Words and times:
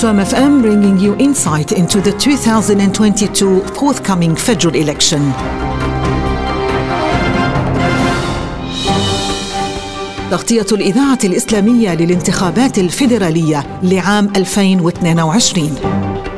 FM 0.00 0.62
bringing 0.62 0.98
you 0.98 1.14
insight 1.18 1.72
into 1.72 2.00
the 2.00 2.10
2022 2.12 3.60
forthcoming 3.74 4.34
federal 4.34 4.74
election. 4.74 5.20
تغطية 10.30 10.66
الإذاعة 10.72 11.18
الإسلامية 11.24 11.94
للانتخابات 11.94 12.78
الفيدرالية 12.78 13.80
لعام 13.82 14.28
2022 14.36 16.29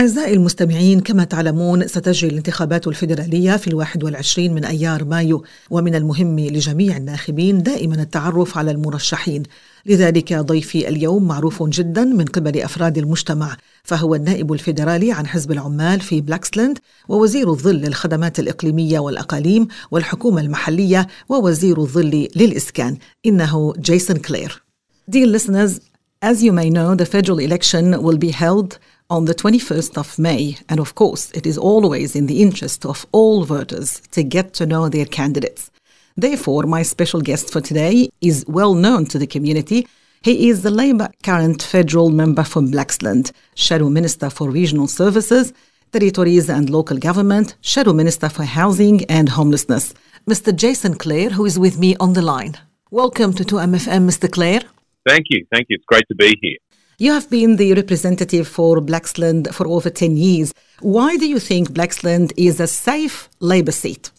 أعزائي 0.00 0.34
المستمعين 0.34 1.00
كما 1.00 1.24
تعلمون 1.24 1.88
ستجري 1.88 2.30
الانتخابات 2.30 2.86
الفيدرالية 2.86 3.56
في 3.56 3.68
الواحد 3.68 4.04
والعشرين 4.04 4.54
من 4.54 4.64
أيار 4.64 5.04
مايو. 5.04 5.44
ومن 5.70 5.94
المهم 5.94 6.40
لجميع 6.40 6.96
الناخبين 6.96 7.62
دائما 7.62 7.94
التعرف 8.02 8.58
على 8.58 8.70
المرشحين. 8.70 9.42
لذلك 9.86 10.32
ضيفي 10.32 10.88
اليوم 10.88 11.28
معروف 11.28 11.62
جدا 11.62 12.04
من 12.04 12.24
قبل 12.24 12.60
أفراد 12.60 12.98
المجتمع 12.98 13.56
فهو 13.82 14.14
النائب 14.14 14.52
الفيدرالي 14.52 15.12
عن 15.12 15.26
حزب 15.26 15.52
العمال 15.52 16.00
في 16.00 16.20
بلاكسلاند 16.20 16.78
ووزير 17.08 17.50
الظل 17.50 17.76
للخدمات 17.76 18.38
الإقليمية 18.38 18.98
والأقاليم 18.98 19.68
والحكومة 19.90 20.40
المحلية 20.40 21.06
ووزير 21.28 21.80
الظل 21.80 22.28
للإسكان. 22.36 22.96
إنه 23.26 23.72
جيسون 23.78 24.16
كلير. 24.16 24.62
Dear 25.10 25.26
listeners, 25.26 25.80
as 26.22 26.42
you 26.42 26.52
may 26.52 26.70
know, 26.70 26.94
the 26.94 27.06
federal 27.06 27.38
election 27.38 28.02
will 28.02 28.18
be 28.18 28.30
held 28.30 28.78
on 29.10 29.24
the 29.24 29.34
21st 29.34 29.98
of 29.98 30.18
May. 30.18 30.56
And 30.68 30.80
of 30.80 30.94
course, 30.94 31.30
it 31.32 31.44
is 31.44 31.58
always 31.58 32.14
in 32.14 32.26
the 32.26 32.40
interest 32.40 32.86
of 32.86 33.04
all 33.12 33.44
voters 33.44 34.00
to 34.12 34.22
get 34.22 34.54
to 34.54 34.66
know 34.66 34.88
their 34.88 35.04
candidates. 35.04 35.70
Therefore, 36.16 36.62
my 36.62 36.82
special 36.82 37.20
guest 37.20 37.52
for 37.52 37.60
today 37.60 38.08
is 38.20 38.44
well 38.46 38.74
known 38.74 39.06
to 39.06 39.18
the 39.18 39.26
community. 39.26 39.88
He 40.22 40.48
is 40.48 40.62
the 40.62 40.70
Labor 40.70 41.08
current 41.22 41.62
federal 41.62 42.10
member 42.10 42.44
from 42.44 42.70
Blaxland, 42.70 43.32
Shadow 43.54 43.88
Minister 43.88 44.30
for 44.30 44.50
Regional 44.50 44.86
Services, 44.86 45.52
Territories 45.92 46.48
and 46.48 46.70
Local 46.70 46.98
Government, 46.98 47.56
Shadow 47.62 47.92
Minister 47.92 48.28
for 48.28 48.44
Housing 48.44 49.04
and 49.06 49.28
Homelessness, 49.28 49.94
Mr. 50.28 50.54
Jason 50.54 50.94
Clare, 50.94 51.30
who 51.30 51.44
is 51.46 51.58
with 51.58 51.78
me 51.78 51.96
on 51.98 52.12
the 52.12 52.22
line. 52.22 52.56
Welcome 52.90 53.32
to 53.34 53.44
2MFM, 53.44 54.06
Mr. 54.06 54.30
Clare. 54.30 54.62
Thank 55.08 55.26
you. 55.30 55.46
Thank 55.52 55.66
you. 55.68 55.76
It's 55.76 55.86
great 55.86 56.04
to 56.08 56.14
be 56.14 56.36
here. 56.40 56.58
You 57.00 57.14
have 57.14 57.30
been 57.30 57.56
the 57.56 57.72
representative 57.72 58.46
for 58.46 58.76
Blaxland 58.78 59.54
for 59.54 59.66
over 59.66 59.88
10 59.88 60.18
years. 60.18 60.52
Why 60.82 61.16
do 61.16 61.26
you 61.26 61.38
think 61.38 61.70
Blaxland 61.70 62.30
is 62.36 62.60
a 62.60 62.66
safe 62.66 63.30
Labor 63.40 63.72
seat? 63.72 64.10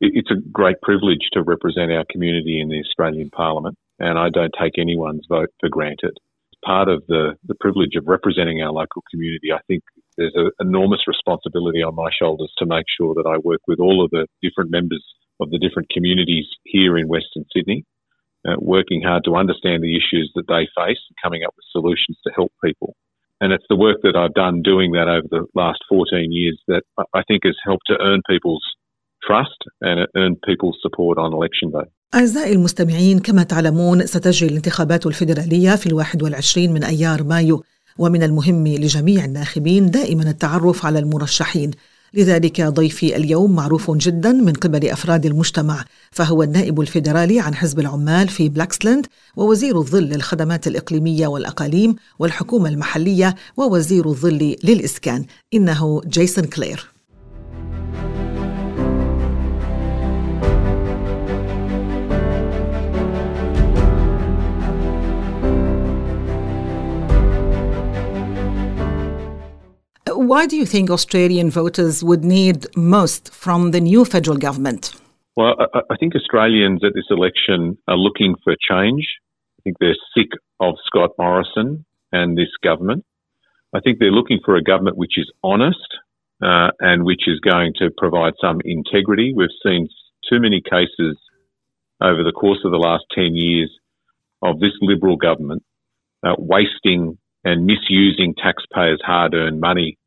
It's 0.00 0.30
a 0.30 0.36
great 0.52 0.80
privilege 0.82 1.26
to 1.32 1.42
represent 1.42 1.90
our 1.90 2.04
community 2.08 2.60
in 2.60 2.68
the 2.68 2.78
Australian 2.78 3.28
Parliament, 3.30 3.76
and 3.98 4.20
I 4.20 4.28
don't 4.28 4.54
take 4.56 4.78
anyone's 4.78 5.26
vote 5.28 5.50
for 5.58 5.68
granted. 5.68 6.12
It's 6.52 6.60
part 6.64 6.88
of 6.88 7.02
the, 7.08 7.34
the 7.48 7.56
privilege 7.58 7.96
of 7.96 8.06
representing 8.06 8.62
our 8.62 8.70
local 8.70 9.02
community, 9.10 9.50
I 9.52 9.58
think 9.66 9.82
there's 10.16 10.36
an 10.36 10.52
enormous 10.60 11.08
responsibility 11.08 11.82
on 11.82 11.96
my 11.96 12.10
shoulders 12.16 12.52
to 12.58 12.66
make 12.66 12.86
sure 12.96 13.14
that 13.14 13.26
I 13.28 13.38
work 13.38 13.62
with 13.66 13.80
all 13.80 14.04
of 14.04 14.10
the 14.12 14.28
different 14.40 14.70
members 14.70 15.04
of 15.40 15.50
the 15.50 15.58
different 15.58 15.88
communities 15.90 16.46
here 16.62 16.96
in 16.96 17.08
Western 17.08 17.46
Sydney 17.52 17.84
uh, 18.47 18.55
working 18.75 19.01
hard 19.01 19.23
to 19.25 19.35
understand 19.35 19.83
the 19.83 19.95
issues 20.01 20.31
that 20.35 20.47
they 20.47 20.63
face 20.81 21.01
and 21.07 21.15
coming 21.23 21.41
up 21.45 21.53
with 21.57 21.65
solutions 21.71 22.17
to 22.25 22.29
help 22.39 22.51
people. 22.63 22.95
And 23.41 23.53
it's 23.55 23.69
the 23.69 23.79
work 23.87 23.99
that 24.05 24.15
I've 24.15 24.33
done 24.33 24.61
doing 24.61 24.89
that 24.97 25.07
over 25.15 25.27
the 25.35 25.45
last 25.53 25.79
14 25.89 26.31
years 26.31 26.57
that 26.67 26.83
I 27.13 27.21
think 27.27 27.41
has 27.45 27.57
helped 27.63 27.87
to 27.87 27.97
earn 27.99 28.21
people's 28.27 28.65
trust 29.27 29.59
and 29.81 30.07
earn 30.15 30.33
people's 30.49 30.77
support 30.81 31.17
on 31.17 31.33
election 31.33 31.71
day. 31.71 31.87
أعزائي 32.15 32.53
المستمعين 32.53 33.19
كما 33.19 33.43
تعلمون 33.43 34.05
ستجري 34.05 34.49
الانتخابات 34.49 35.05
الفيدرالية 35.05 35.75
في 35.75 35.87
الواحد 35.87 36.23
والعشرين 36.23 36.73
من 36.73 36.83
أيار 36.83 37.23
مايو 37.23 37.63
ومن 37.99 38.23
المهم 38.23 38.67
لجميع 38.67 39.25
الناخبين 39.25 39.91
دائما 39.91 40.23
التعرف 40.23 40.85
على 40.85 40.99
المرشحين 40.99 41.71
لذلك 42.14 42.60
ضيفي 42.60 43.16
اليوم 43.16 43.54
معروف 43.54 43.90
جدا 43.90 44.32
من 44.32 44.52
قبل 44.52 44.88
أفراد 44.88 45.26
المجتمع 45.26 45.84
فهو 46.10 46.42
النائب 46.42 46.80
الفيدرالي 46.80 47.40
عن 47.40 47.54
حزب 47.54 47.80
العمال 47.80 48.28
في 48.28 48.48
بلاكسلاند 48.48 49.06
ووزير 49.36 49.78
الظل 49.78 50.02
للخدمات 50.02 50.66
الإقليمية 50.66 51.26
والأقاليم 51.26 51.96
والحكومة 52.18 52.68
المحلية 52.68 53.34
ووزير 53.56 54.08
الظل 54.08 54.56
للإسكان 54.64 55.24
إنه 55.54 56.00
جيسون 56.06 56.44
كلير. 56.44 56.91
Why 70.28 70.46
do 70.46 70.56
you 70.56 70.66
think 70.66 70.88
Australian 70.88 71.50
voters 71.50 72.04
would 72.04 72.24
need 72.24 72.66
most 72.76 73.32
from 73.32 73.72
the 73.72 73.80
new 73.80 74.04
federal 74.04 74.36
government? 74.36 74.94
Well, 75.36 75.54
I, 75.58 75.80
I 75.90 75.96
think 75.98 76.14
Australians 76.14 76.84
at 76.84 76.94
this 76.94 77.06
election 77.10 77.76
are 77.88 77.96
looking 77.96 78.36
for 78.44 78.54
change. 78.70 79.06
I 79.58 79.62
think 79.64 79.76
they're 79.80 79.96
sick 80.16 80.30
of 80.60 80.74
Scott 80.86 81.10
Morrison 81.18 81.84
and 82.12 82.38
this 82.38 82.50
government. 82.62 83.04
I 83.74 83.80
think 83.80 83.98
they're 83.98 84.12
looking 84.12 84.38
for 84.44 84.54
a 84.54 84.62
government 84.62 84.96
which 84.96 85.18
is 85.18 85.30
honest 85.42 85.78
uh, 86.42 86.70
and 86.78 87.04
which 87.04 87.26
is 87.26 87.40
going 87.40 87.72
to 87.78 87.90
provide 87.96 88.34
some 88.40 88.60
integrity. 88.64 89.32
We've 89.34 89.48
seen 89.64 89.88
too 90.30 90.40
many 90.40 90.60
cases 90.60 91.18
over 92.00 92.22
the 92.22 92.32
course 92.32 92.60
of 92.64 92.70
the 92.70 92.78
last 92.78 93.04
10 93.14 93.34
years 93.34 93.70
of 94.42 94.60
this 94.60 94.72
Liberal 94.80 95.16
government 95.16 95.62
uh, 96.22 96.34
wasting 96.38 97.18
and 97.44 97.66
misusing 97.66 98.34
taxpayers' 98.34 99.00
hard 99.04 99.34
earned 99.34 99.60
money 99.60 99.98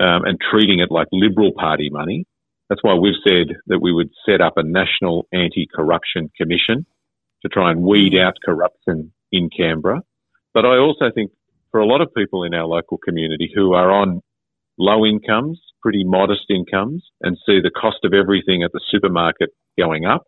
um, 0.00 0.24
and 0.24 0.38
treating 0.40 0.80
it 0.80 0.90
like 0.90 1.08
Liberal 1.12 1.52
Party 1.52 1.90
money. 1.90 2.24
That's 2.68 2.82
why 2.82 2.94
we've 2.94 3.20
said 3.26 3.56
that 3.66 3.80
we 3.80 3.92
would 3.92 4.10
set 4.24 4.40
up 4.40 4.54
a 4.56 4.62
national 4.62 5.26
anti-corruption 5.32 6.30
commission 6.36 6.86
to 7.42 7.48
try 7.48 7.70
and 7.70 7.82
weed 7.82 8.14
out 8.16 8.34
corruption 8.44 9.12
in 9.32 9.50
Canberra. 9.54 10.02
But 10.54 10.64
I 10.64 10.78
also 10.78 11.10
think 11.14 11.32
for 11.70 11.80
a 11.80 11.86
lot 11.86 12.00
of 12.00 12.14
people 12.14 12.44
in 12.44 12.54
our 12.54 12.66
local 12.66 12.98
community 12.98 13.50
who 13.54 13.74
are 13.74 13.90
on 13.90 14.22
low 14.78 15.04
incomes, 15.04 15.60
pretty 15.82 16.04
modest 16.04 16.46
incomes, 16.50 17.04
and 17.22 17.36
see 17.46 17.60
the 17.60 17.70
cost 17.70 17.98
of 18.04 18.14
everything 18.14 18.62
at 18.62 18.72
the 18.72 18.80
supermarket 18.90 19.50
going 19.78 20.04
up, 20.04 20.24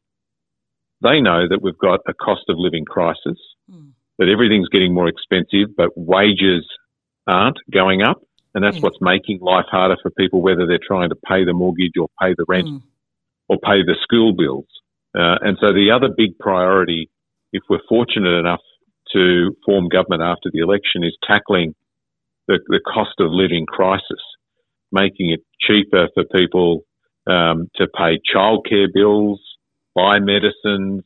they 1.02 1.20
know 1.20 1.48
that 1.48 1.62
we've 1.62 1.78
got 1.78 2.00
a 2.06 2.14
cost 2.14 2.42
of 2.48 2.56
living 2.58 2.84
crisis, 2.84 3.38
mm. 3.70 3.90
that 4.18 4.28
everything's 4.28 4.68
getting 4.68 4.94
more 4.94 5.08
expensive, 5.08 5.74
but 5.76 5.90
wages 5.96 6.64
aren't 7.26 7.58
going 7.72 8.02
up. 8.02 8.22
And 8.54 8.62
that's 8.62 8.78
mm. 8.78 8.82
what's 8.82 8.98
making 9.00 9.40
life 9.40 9.66
harder 9.70 9.96
for 10.02 10.10
people, 10.10 10.42
whether 10.42 10.66
they're 10.66 10.78
trying 10.86 11.08
to 11.08 11.16
pay 11.16 11.44
the 11.44 11.52
mortgage 11.52 11.92
or 11.98 12.08
pay 12.20 12.34
the 12.36 12.44
rent 12.46 12.68
mm. 12.68 12.82
or 13.48 13.56
pay 13.58 13.82
the 13.82 13.96
school 14.02 14.34
bills. 14.34 14.66
Uh, 15.14 15.36
and 15.40 15.58
so 15.60 15.72
the 15.72 15.90
other 15.94 16.12
big 16.14 16.38
priority, 16.38 17.10
if 17.52 17.62
we're 17.68 17.80
fortunate 17.88 18.38
enough 18.38 18.60
to 19.12 19.56
form 19.64 19.88
government 19.88 20.22
after 20.22 20.50
the 20.52 20.60
election, 20.60 21.04
is 21.04 21.16
tackling 21.26 21.74
the, 22.48 22.58
the 22.68 22.80
cost 22.80 23.14
of 23.20 23.30
living 23.30 23.66
crisis, 23.66 24.22
making 24.90 25.30
it 25.30 25.40
cheaper 25.60 26.08
for 26.14 26.24
people 26.24 26.84
um, 27.26 27.68
to 27.76 27.86
pay 27.86 28.20
childcare 28.34 28.88
bills, 28.92 29.40
buy 29.94 30.18
medicines, 30.18 31.04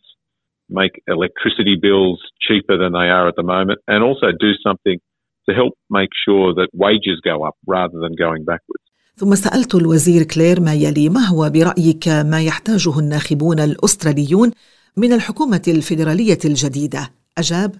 make 0.68 1.02
electricity 1.06 1.76
bills 1.80 2.20
cheaper 2.40 2.78
than 2.78 2.92
they 2.92 3.08
are 3.08 3.28
at 3.28 3.36
the 3.36 3.42
moment, 3.42 3.80
and 3.86 4.02
also 4.02 4.28
do 4.38 4.52
something 4.62 4.98
to 5.46 5.52
help 5.60 5.74
make 5.90 6.12
sure 6.26 6.48
that 6.58 6.68
wages 6.84 7.18
go 7.30 7.36
up 7.48 7.56
rather 7.66 7.98
than 8.04 8.14
going 8.24 8.44
backwards. 8.44 8.86
ثم 9.16 9.34
سألت 9.34 9.74
الوزير 9.74 10.22
كلير 10.22 10.60
ما 10.60 10.74
يلي 10.74 11.08
ما 11.08 11.20
هو 11.26 11.50
برأيك 11.50 12.08
ما 12.08 12.42
يحتاجه 12.42 12.98
الناخبون 12.98 13.60
الأستراليون 13.60 14.50
من 14.96 15.12
الحكومة 15.12 15.62
الفيدرالية 15.68 16.38
الجديدة؟ 16.44 17.12
أجاب: 17.38 17.74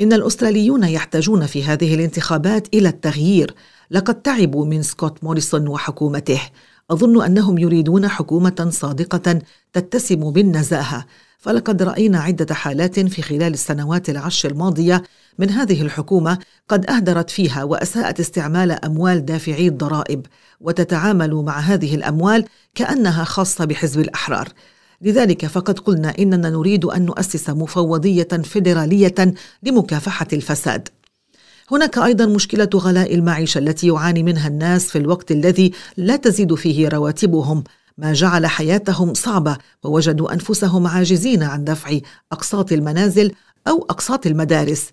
إن 0.00 0.12
الأستراليون 0.12 0.84
يحتاجون 0.84 1.46
في 1.46 1.64
هذه 1.64 1.94
الانتخابات 1.94 2.74
إلى 2.74 2.88
التغيير، 2.88 3.54
لقد 3.90 4.22
تعبوا 4.22 4.66
من 4.66 4.82
سكوت 4.82 5.24
موريسون 5.24 5.68
وحكومته. 5.68 6.40
أظن 6.90 7.24
أنهم 7.24 7.58
يريدون 7.58 8.08
حكومة 8.08 8.68
صادقة 8.70 9.42
تتسم 9.72 10.30
بالنزاهة، 10.30 11.06
فلقد 11.44 11.82
رأينا 11.82 12.20
عدة 12.20 12.54
حالات 12.54 13.00
في 13.00 13.22
خلال 13.22 13.52
السنوات 13.52 14.10
العشر 14.10 14.50
الماضية 14.50 15.02
من 15.38 15.50
هذه 15.50 15.82
الحكومة 15.82 16.38
قد 16.68 16.90
أهدرت 16.90 17.30
فيها 17.30 17.64
وأساءت 17.64 18.20
استعمال 18.20 18.70
أموال 18.72 19.24
دافعي 19.24 19.68
الضرائب 19.68 20.26
وتتعامل 20.60 21.34
مع 21.34 21.58
هذه 21.58 21.94
الأموال 21.94 22.44
كأنها 22.74 23.24
خاصة 23.24 23.64
بحزب 23.64 24.00
الأحرار. 24.00 24.48
لذلك 25.02 25.46
فقد 25.46 25.78
قلنا 25.78 26.14
إننا 26.18 26.50
نريد 26.50 26.84
أن 26.84 27.04
نؤسس 27.04 27.50
مفوضية 27.50 28.28
فيدرالية 28.44 29.34
لمكافحة 29.62 30.28
الفساد. 30.32 30.88
هناك 31.70 31.98
أيضا 31.98 32.26
مشكلة 32.26 32.70
غلاء 32.74 33.14
المعيشة 33.14 33.58
التي 33.58 33.86
يعاني 33.86 34.22
منها 34.22 34.48
الناس 34.48 34.90
في 34.90 34.98
الوقت 34.98 35.30
الذي 35.30 35.72
لا 35.96 36.16
تزيد 36.16 36.54
فيه 36.54 36.88
رواتبهم. 36.88 37.64
ما 37.98 38.12
جعل 38.12 38.46
حياتهم 38.46 39.14
صعبة 39.14 39.56
ووجدوا 39.82 40.32
أنفسهم 40.32 40.86
عاجزين 40.86 41.42
عن 41.42 41.64
دفع 41.64 41.98
أقساط 42.32 42.72
المنازل 42.72 43.32
أو 43.68 43.86
أقساط 43.90 44.26
المدارس. 44.26 44.90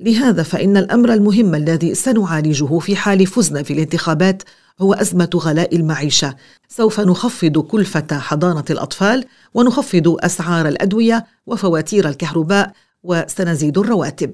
لهذا 0.00 0.42
فإن 0.42 0.76
الأمر 0.76 1.12
المهم 1.12 1.54
الذي 1.54 1.94
سنعالجه 1.94 2.78
في 2.78 2.96
حال 2.96 3.26
فزنا 3.26 3.62
في 3.62 3.72
الانتخابات 3.72 4.42
هو 4.80 4.94
أزمة 4.94 5.30
غلاء 5.34 5.76
المعيشة. 5.76 6.36
سوف 6.68 7.00
نخفض 7.00 7.58
كلفه 7.58 8.18
حضانة 8.18 8.64
الأطفال 8.70 9.24
ونخفض 9.54 10.16
أسعار 10.20 10.68
الأدوية 10.68 11.26
وفواتير 11.46 12.08
الكهرباء 12.08 12.72
وسنزيد 13.02 13.78
الرواتب. 13.78 14.32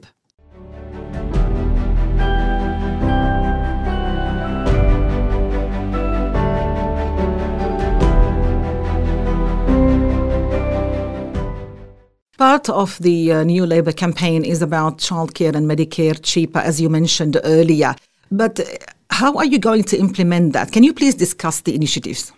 Part 12.38 12.68
of 12.68 12.98
the 12.98 13.30
uh, 13.30 13.44
new 13.44 13.64
Labor 13.64 13.92
campaign 13.92 14.44
is 14.44 14.60
about 14.60 14.98
childcare 14.98 15.54
and 15.54 15.70
Medicare 15.70 16.18
cheaper, 16.20 16.58
as 16.58 16.80
you 16.80 16.88
mentioned 16.88 17.40
earlier. 17.44 17.94
But 18.28 18.58
uh, 18.58 18.64
how 19.10 19.36
are 19.36 19.44
you 19.44 19.60
going 19.60 19.84
to 19.84 19.96
implement 19.96 20.52
that? 20.52 20.72
Can 20.72 20.82
you 20.82 20.92
please 20.92 21.14
discuss 21.14 21.60
the 21.60 21.76
initiatives? 21.76 22.32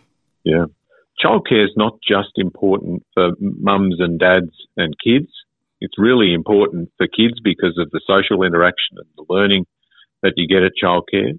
Yeah. 0.45 0.67
Childcare 1.25 1.65
is 1.65 1.73
not 1.79 1.99
just 2.07 2.33
important 2.37 3.05
for 3.15 3.31
mums 3.41 3.97
and 3.99 4.19
dads 4.19 4.53
and 4.77 4.95
kids. 5.03 5.29
It's 5.81 5.95
really 5.97 6.35
important 6.35 6.91
for 6.99 7.07
kids 7.07 7.41
because 7.43 7.79
of 7.79 7.91
the 7.91 8.03
social 8.07 8.43
interaction 8.43 8.99
and 8.99 9.07
the 9.17 9.25
learning 9.33 9.65
that 10.23 10.35
you 10.37 10.47
get 10.47 10.63
at 10.63 10.73
childcare. 10.83 11.39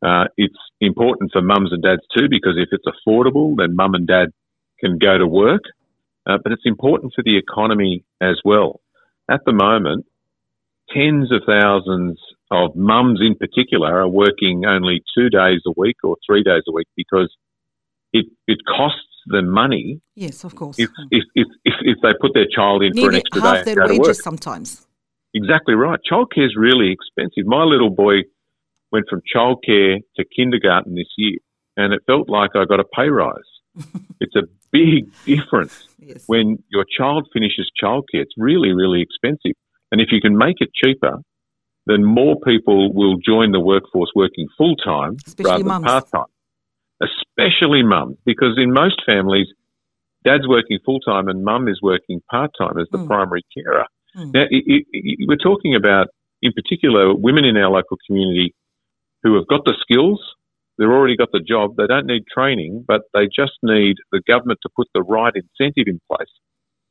Uh, 0.00 0.28
it's 0.38 0.56
important 0.80 1.30
for 1.30 1.42
mums 1.42 1.72
and 1.72 1.82
dads 1.82 2.02
too 2.16 2.28
because 2.30 2.56
if 2.56 2.70
it's 2.72 2.86
affordable, 2.86 3.54
then 3.58 3.76
mum 3.76 3.92
and 3.92 4.06
dad 4.06 4.28
can 4.80 4.96
go 4.96 5.18
to 5.18 5.26
work 5.26 5.62
uh, 6.28 6.38
but 6.42 6.52
it's 6.52 6.66
important 6.66 7.12
for 7.14 7.22
the 7.22 7.38
economy 7.38 8.04
as 8.20 8.40
well. 8.44 8.80
At 9.30 9.40
the 9.46 9.52
moment, 9.52 10.06
tens 10.92 11.32
of 11.32 11.42
thousands 11.46 12.18
of 12.50 12.76
mums 12.76 13.20
in 13.20 13.34
particular 13.34 14.00
are 14.00 14.08
working 14.08 14.64
only 14.66 15.02
two 15.16 15.30
days 15.30 15.60
a 15.66 15.72
week 15.76 15.96
or 16.04 16.16
three 16.26 16.42
days 16.42 16.62
a 16.68 16.72
week 16.72 16.86
because 16.96 17.34
it, 18.12 18.26
it 18.46 18.58
costs 18.66 19.02
them 19.26 19.48
money. 19.48 20.00
Yes, 20.14 20.44
of 20.44 20.54
course. 20.54 20.78
If, 20.78 20.90
if, 21.10 21.24
if, 21.34 21.46
if, 21.64 21.74
if 21.80 21.98
they 22.02 22.10
put 22.20 22.32
their 22.34 22.46
child 22.50 22.82
in 22.82 22.94
for 22.94 23.10
an 23.10 23.16
extra 23.16 23.40
half 23.40 23.64
day 23.64 23.74
their 23.74 23.86
go 23.86 23.94
to 23.94 23.98
wages 23.98 24.22
sometimes. 24.22 24.86
Exactly 25.34 25.74
right. 25.74 26.00
Childcare 26.10 26.46
is 26.46 26.56
really 26.56 26.90
expensive. 26.90 27.46
My 27.46 27.64
little 27.64 27.90
boy 27.90 28.22
went 28.90 29.06
from 29.10 29.20
childcare 29.34 29.98
to 30.16 30.24
kindergarten 30.34 30.94
this 30.94 31.08
year, 31.18 31.38
and 31.76 31.92
it 31.92 32.00
felt 32.06 32.30
like 32.30 32.50
I 32.54 32.64
got 32.64 32.80
a 32.80 32.84
pay 32.84 33.08
rise. 33.08 33.36
it's 34.20 34.34
a 34.34 34.42
big 34.72 35.10
difference 35.26 35.87
Yes. 36.08 36.24
when 36.26 36.62
your 36.70 36.84
child 36.98 37.28
finishes 37.32 37.70
childcare. 37.82 38.22
It's 38.26 38.34
really, 38.36 38.72
really 38.72 39.02
expensive. 39.02 39.52
And 39.92 40.00
if 40.00 40.08
you 40.10 40.20
can 40.20 40.36
make 40.36 40.56
it 40.60 40.70
cheaper, 40.74 41.18
then 41.86 42.04
more 42.04 42.36
people 42.40 42.92
will 42.92 43.16
join 43.16 43.52
the 43.52 43.60
workforce 43.60 44.10
working 44.14 44.46
full 44.56 44.76
time 44.76 45.16
Especially 45.26 45.50
rather 45.50 45.64
than 45.64 45.82
part 45.82 46.10
time. 46.10 46.30
Especially 47.00 47.82
mums, 47.82 48.16
because 48.24 48.58
in 48.58 48.72
most 48.72 49.02
families, 49.06 49.46
dad's 50.24 50.48
working 50.48 50.78
full 50.84 51.00
time 51.00 51.28
and 51.28 51.44
mum 51.44 51.68
is 51.68 51.80
working 51.82 52.20
part 52.30 52.50
time 52.58 52.78
as 52.78 52.88
the 52.90 52.98
Mm. 52.98 53.06
primary 53.06 53.42
carer. 53.54 53.86
Mm. 54.16 54.32
Now, 54.34 54.40
i 54.40 54.60
i 54.74 54.76
i 54.94 55.16
we're 55.28 55.36
talking 55.36 55.74
about, 55.74 56.08
in 56.42 56.52
particular, 56.52 57.14
women 57.14 57.44
in 57.44 57.56
our 57.56 57.70
local 57.70 57.96
community 58.06 58.54
who 59.22 59.34
have 59.36 59.46
got 59.46 59.64
the 59.64 59.74
skills, 59.80 60.20
they've 60.77 60.87
already 60.87 61.17
got 61.17 61.31
the 61.31 61.39
job, 61.39 61.75
they 61.75 61.87
don't 61.87 62.05
need 62.05 62.23
training, 62.33 62.83
but 62.87 63.01
they 63.13 63.25
just 63.25 63.53
need 63.61 63.95
the 64.11 64.21
government 64.27 64.59
to 64.63 64.69
put 64.75 64.87
the 64.93 65.01
right 65.01 65.33
incentive 65.35 65.87
in 65.87 65.99
place 66.11 66.33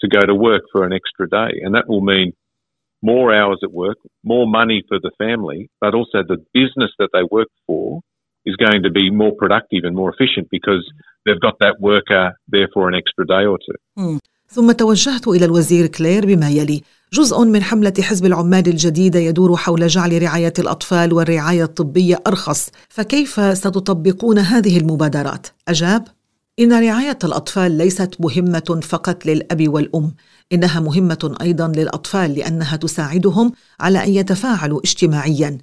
to 0.00 0.08
go 0.08 0.20
to 0.20 0.34
work 0.34 0.62
for 0.72 0.84
an 0.84 0.92
extra 0.92 1.28
day. 1.28 1.60
And 1.62 1.74
that 1.74 1.88
will 1.88 2.00
mean 2.00 2.32
more 3.02 3.34
hours 3.34 3.60
at 3.62 3.72
work, 3.72 3.98
more 4.24 4.46
money 4.46 4.82
for 4.88 4.98
the 5.00 5.10
family, 5.18 5.70
but 5.80 5.94
also 5.94 6.22
the 6.22 6.38
business 6.54 6.90
that 6.98 7.10
they 7.12 7.24
work 7.30 7.48
for 7.66 8.00
is 8.44 8.56
going 8.56 8.82
to 8.82 8.90
be 8.90 9.10
more 9.10 9.32
productive 9.42 9.82
and 9.84 9.94
more 9.94 10.12
efficient 10.14 10.48
because 10.50 10.84
they've 11.24 11.40
got 11.40 11.56
that 11.60 11.80
worker 11.80 12.32
there 12.48 12.68
for 12.74 12.88
an 12.88 12.94
extra 12.94 13.26
day 13.26 13.44
or 13.46 13.58
two. 13.58 14.18
ثم 14.48 14.72
توجهت 14.72 15.28
إلى 15.28 15.44
الوزير 15.44 15.86
كلير 15.86 16.26
بما 16.26 16.50
يلي 16.50 16.82
جزء 17.13 17.43
من 17.43 17.63
حملة 17.63 17.93
حزب 18.01 18.25
العمال 18.25 18.67
الجديدة 18.67 19.19
يدور 19.19 19.57
حول 19.57 19.87
جعل 19.87 20.21
رعاية 20.21 20.53
الأطفال 20.59 21.13
والرعاية 21.13 21.63
الطبية 21.63 22.19
أرخص 22.27 22.69
فكيف 22.89 23.57
ستطبقون 23.57 24.39
هذه 24.39 24.77
المبادرات؟ 24.77 25.47
أجاب 25.67 26.07
إن 26.59 26.73
رعاية 26.73 27.17
الأطفال 27.23 27.71
ليست 27.71 28.15
مهمة 28.19 28.79
فقط 28.83 29.25
للأب 29.25 29.67
والأم 29.69 30.13
إنها 30.53 30.79
مهمة 30.79 31.35
أيضا 31.41 31.67
للأطفال 31.67 32.33
لأنها 32.33 32.75
تساعدهم 32.75 33.51
على 33.79 34.03
أن 34.03 34.09
يتفاعلوا 34.13 34.79
اجتماعيا 34.79 35.57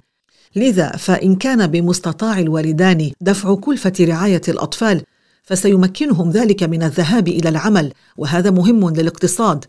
لذا 0.55 0.91
فإن 0.91 1.35
كان 1.35 1.67
بمستطاع 1.67 2.39
الوالدان 2.39 3.11
دفع 3.21 3.55
كلفة 3.55 3.93
رعاية 4.01 4.41
الأطفال 4.47 5.01
فسيمكنهم 5.43 6.31
ذلك 6.31 6.63
من 6.63 6.83
الذهاب 6.83 7.27
إلى 7.27 7.49
العمل 7.49 7.93
وهذا 8.17 8.51
مهم 8.51 8.89
للاقتصاد 8.89 9.65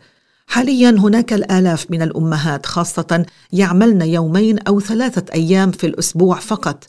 حاليا 0.47 0.91
هناك 0.91 1.33
الآلاف 1.33 1.91
من 1.91 2.03
الأمهات 2.03 2.67
خاصة 2.67 3.27
يعملن 3.53 4.03
يومين 4.03 4.59
أو 4.59 4.81
ثلاثة 4.81 5.35
أيام 5.35 5.71
في 5.71 5.87
الأسبوع 5.87 6.39
فقط. 6.39 6.85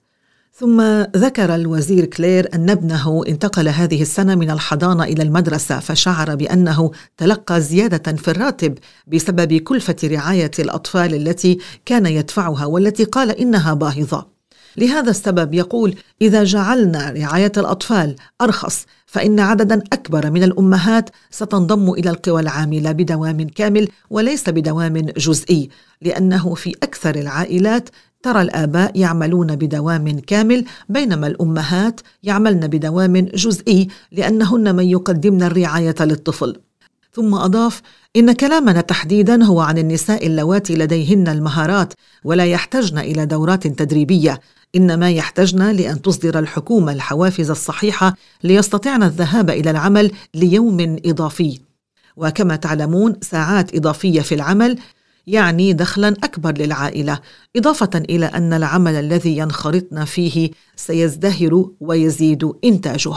ثم 0.53 0.81
ذكر 1.15 1.55
الوزير 1.55 2.05
كلير 2.05 2.49
أن 2.53 2.69
ابنه 2.69 3.23
انتقل 3.27 3.67
هذه 3.67 4.01
السنة 4.01 4.35
من 4.35 4.51
الحضانة 4.51 5.03
إلى 5.03 5.23
المدرسة 5.23 5.79
فشعر 5.79 6.35
بأنه 6.35 6.91
تلقى 7.17 7.61
زيادة 7.61 8.13
في 8.13 8.31
الراتب 8.31 8.77
بسبب 9.07 9.53
كلفة 9.53 9.95
رعاية 10.03 10.51
الأطفال 10.59 11.13
التي 11.13 11.59
كان 11.85 12.05
يدفعها 12.05 12.65
والتي 12.65 13.03
قال 13.03 13.31
إنها 13.31 13.73
باهظة. 13.73 14.36
لهذا 14.77 15.09
السبب 15.09 15.53
يقول 15.53 15.95
إذا 16.21 16.43
جعلنا 16.43 17.09
رعاية 17.09 17.51
الأطفال 17.57 18.15
أرخص 18.41 18.85
فإن 19.05 19.39
عددا 19.39 19.83
أكبر 19.93 20.31
من 20.31 20.43
الأمهات 20.43 21.09
ستنضم 21.31 21.91
إلى 21.91 22.09
القوى 22.09 22.41
العاملة 22.41 22.91
بدوام 22.91 23.47
كامل 23.47 23.87
وليس 24.09 24.49
بدوام 24.49 24.93
جزئي 24.97 25.69
لأنه 26.01 26.53
في 26.53 26.75
أكثر 26.83 27.15
العائلات 27.15 27.89
ترى 28.23 28.41
الآباء 28.41 28.99
يعملون 28.99 29.55
بدوام 29.55 30.19
كامل 30.19 30.65
بينما 30.89 31.27
الأمهات 31.27 32.01
يعملن 32.23 32.67
بدوام 32.67 33.15
جزئي 33.17 33.87
لأنهن 34.11 34.75
من 34.75 34.85
يقدمن 34.85 35.43
الرعاية 35.43 35.95
للطفل. 35.99 36.55
ثم 37.13 37.35
أضاف 37.35 37.81
إن 38.15 38.31
كلامنا 38.31 38.81
تحديدا 38.81 39.43
هو 39.43 39.59
عن 39.59 39.77
النساء 39.77 40.27
اللواتي 40.27 40.75
لديهن 40.75 41.27
المهارات 41.27 41.93
ولا 42.23 42.45
يحتجن 42.45 42.97
إلى 42.97 43.25
دورات 43.25 43.67
تدريبية 43.67 44.39
إنما 44.75 45.11
يحتجن 45.11 45.71
لأن 45.71 46.01
تصدر 46.01 46.39
الحكومة 46.39 46.91
الحوافز 46.91 47.49
الصحيحة 47.49 48.15
ليستطعن 48.43 49.03
الذهاب 49.03 49.49
إلى 49.49 49.71
العمل 49.71 50.11
ليوم 50.35 50.97
إضافي. 51.05 51.59
وكما 52.17 52.55
تعلمون 52.55 53.15
ساعات 53.21 53.75
إضافية 53.75 54.21
في 54.21 54.35
العمل 54.35 54.77
يعني 55.27 55.73
دخلا 55.73 56.07
أكبر 56.07 56.57
للعائلة 56.57 57.19
إضافة 57.55 57.89
إلى 57.95 58.25
أن 58.25 58.53
العمل 58.53 58.95
الذي 58.95 59.37
ينخرطن 59.37 60.05
فيه 60.05 60.51
سيزدهر 60.75 61.65
ويزيد 61.79 62.51
إنتاجه. 62.63 63.15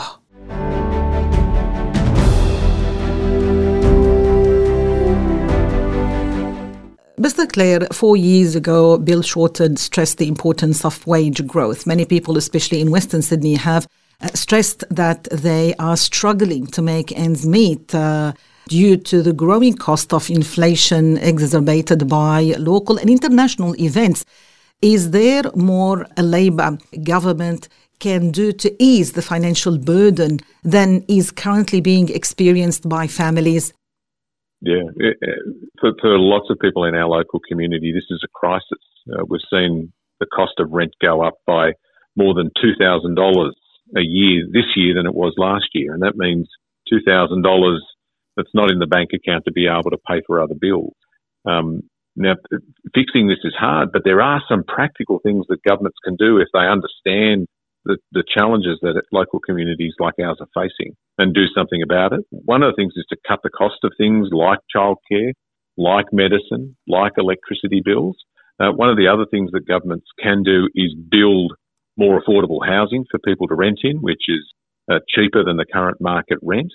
Mr. 7.50 7.54
Clare, 7.54 7.88
four 7.92 8.16
years 8.16 8.54
ago, 8.54 8.96
Bill 8.96 9.22
Shorten 9.22 9.76
stressed 9.76 10.18
the 10.18 10.28
importance 10.28 10.84
of 10.84 11.04
wage 11.06 11.44
growth. 11.46 11.84
Many 11.84 12.04
people, 12.04 12.36
especially 12.36 12.80
in 12.80 12.92
Western 12.92 13.22
Sydney, 13.22 13.54
have 13.54 13.88
uh, 14.20 14.28
stressed 14.34 14.84
that 14.90 15.24
they 15.24 15.74
are 15.80 15.96
struggling 15.96 16.66
to 16.68 16.80
make 16.82 17.10
ends 17.18 17.44
meet 17.46 17.92
uh, 17.92 18.34
due 18.68 18.96
to 18.96 19.20
the 19.22 19.32
growing 19.32 19.74
cost 19.74 20.12
of 20.12 20.30
inflation 20.30 21.18
exacerbated 21.18 22.08
by 22.08 22.54
local 22.56 22.98
and 22.98 23.10
international 23.10 23.74
events. 23.80 24.24
Is 24.80 25.10
there 25.10 25.42
more 25.56 26.06
a 26.16 26.22
Labor 26.22 26.78
government 27.02 27.68
can 27.98 28.30
do 28.30 28.52
to 28.52 28.82
ease 28.82 29.12
the 29.12 29.22
financial 29.22 29.76
burden 29.76 30.38
than 30.62 31.04
is 31.08 31.32
currently 31.32 31.80
being 31.80 32.10
experienced 32.10 32.88
by 32.88 33.08
families? 33.08 33.72
Yeah, 34.62 34.82
for, 35.80 35.92
for 36.00 36.18
lots 36.18 36.46
of 36.50 36.58
people 36.60 36.84
in 36.84 36.94
our 36.94 37.08
local 37.08 37.40
community, 37.48 37.92
this 37.92 38.06
is 38.10 38.22
a 38.24 38.28
crisis. 38.34 38.84
Uh, 39.10 39.24
we've 39.28 39.40
seen 39.50 39.92
the 40.20 40.26
cost 40.26 40.54
of 40.58 40.70
rent 40.70 40.92
go 41.00 41.22
up 41.22 41.34
by 41.46 41.72
more 42.16 42.34
than 42.34 42.50
$2,000 42.62 43.50
a 43.96 44.00
year 44.00 44.46
this 44.52 44.76
year 44.76 44.94
than 44.94 45.06
it 45.06 45.14
was 45.14 45.34
last 45.38 45.68
year. 45.74 45.94
And 45.94 46.02
that 46.02 46.16
means 46.16 46.48
$2,000 46.92 47.78
that's 48.36 48.54
not 48.54 48.70
in 48.70 48.78
the 48.78 48.86
bank 48.86 49.10
account 49.14 49.44
to 49.46 49.52
be 49.52 49.66
able 49.66 49.90
to 49.90 49.98
pay 50.08 50.20
for 50.26 50.42
other 50.42 50.54
bills. 50.60 50.94
Um, 51.46 51.82
Now, 52.16 52.34
fixing 52.94 53.28
this 53.28 53.38
is 53.44 53.54
hard, 53.58 53.90
but 53.92 54.02
there 54.04 54.20
are 54.20 54.42
some 54.48 54.64
practical 54.64 55.20
things 55.22 55.46
that 55.48 55.62
governments 55.62 55.98
can 56.04 56.16
do 56.16 56.38
if 56.38 56.48
they 56.52 56.66
understand 56.66 57.48
the, 57.90 57.98
the 58.12 58.24
challenges 58.36 58.78
that 58.82 59.02
local 59.12 59.40
communities 59.40 59.94
like 59.98 60.14
ours 60.22 60.38
are 60.40 60.54
facing 60.54 60.94
and 61.18 61.34
do 61.34 61.46
something 61.54 61.82
about 61.82 62.12
it. 62.12 62.20
One 62.30 62.62
of 62.62 62.72
the 62.72 62.76
things 62.76 62.94
is 62.96 63.06
to 63.10 63.16
cut 63.26 63.40
the 63.42 63.50
cost 63.50 63.82
of 63.82 63.92
things 63.98 64.28
like 64.32 64.60
childcare, 64.74 65.32
like 65.76 66.06
medicine, 66.12 66.76
like 66.86 67.12
electricity 67.18 67.82
bills. 67.84 68.16
Uh, 68.60 68.72
one 68.72 68.90
of 68.90 68.96
the 68.96 69.08
other 69.08 69.26
things 69.30 69.50
that 69.52 69.66
governments 69.66 70.06
can 70.22 70.42
do 70.42 70.68
is 70.74 70.94
build 71.10 71.52
more 71.96 72.22
affordable 72.22 72.64
housing 72.64 73.04
for 73.10 73.18
people 73.18 73.48
to 73.48 73.54
rent 73.54 73.80
in, 73.82 73.98
which 73.98 74.24
is 74.28 74.44
uh, 74.90 74.98
cheaper 75.08 75.44
than 75.44 75.56
the 75.56 75.66
current 75.72 76.00
market 76.00 76.38
rent, 76.42 76.72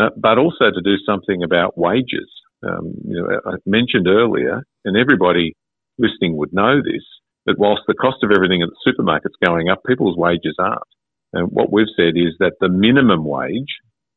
uh, 0.00 0.10
but 0.16 0.38
also 0.38 0.70
to 0.70 0.80
do 0.82 0.96
something 1.04 1.42
about 1.42 1.78
wages. 1.78 2.30
Um, 2.62 2.94
you 3.04 3.16
know, 3.16 3.40
I 3.44 3.54
mentioned 3.66 4.06
earlier, 4.06 4.62
and 4.84 4.96
everybody 4.96 5.54
listening 5.98 6.36
would 6.36 6.52
know 6.52 6.76
this, 6.82 7.04
that 7.45 7.57
whilst 7.57 7.83
the 7.87 7.93
cost 7.93 8.23
of 8.23 8.31
everything 8.35 8.61
at 8.61 8.69
the 8.69 8.83
supermarket's 8.85 9.39
going 9.43 9.69
up, 9.69 9.79
people's 9.85 10.17
wages 10.17 10.55
aren't. 10.59 10.91
And 11.33 11.47
what 11.51 11.71
we've 11.71 11.93
said 11.95 12.13
is 12.15 12.33
that 12.39 12.53
the 12.59 12.69
minimum 12.69 13.23
wage, 13.25 13.73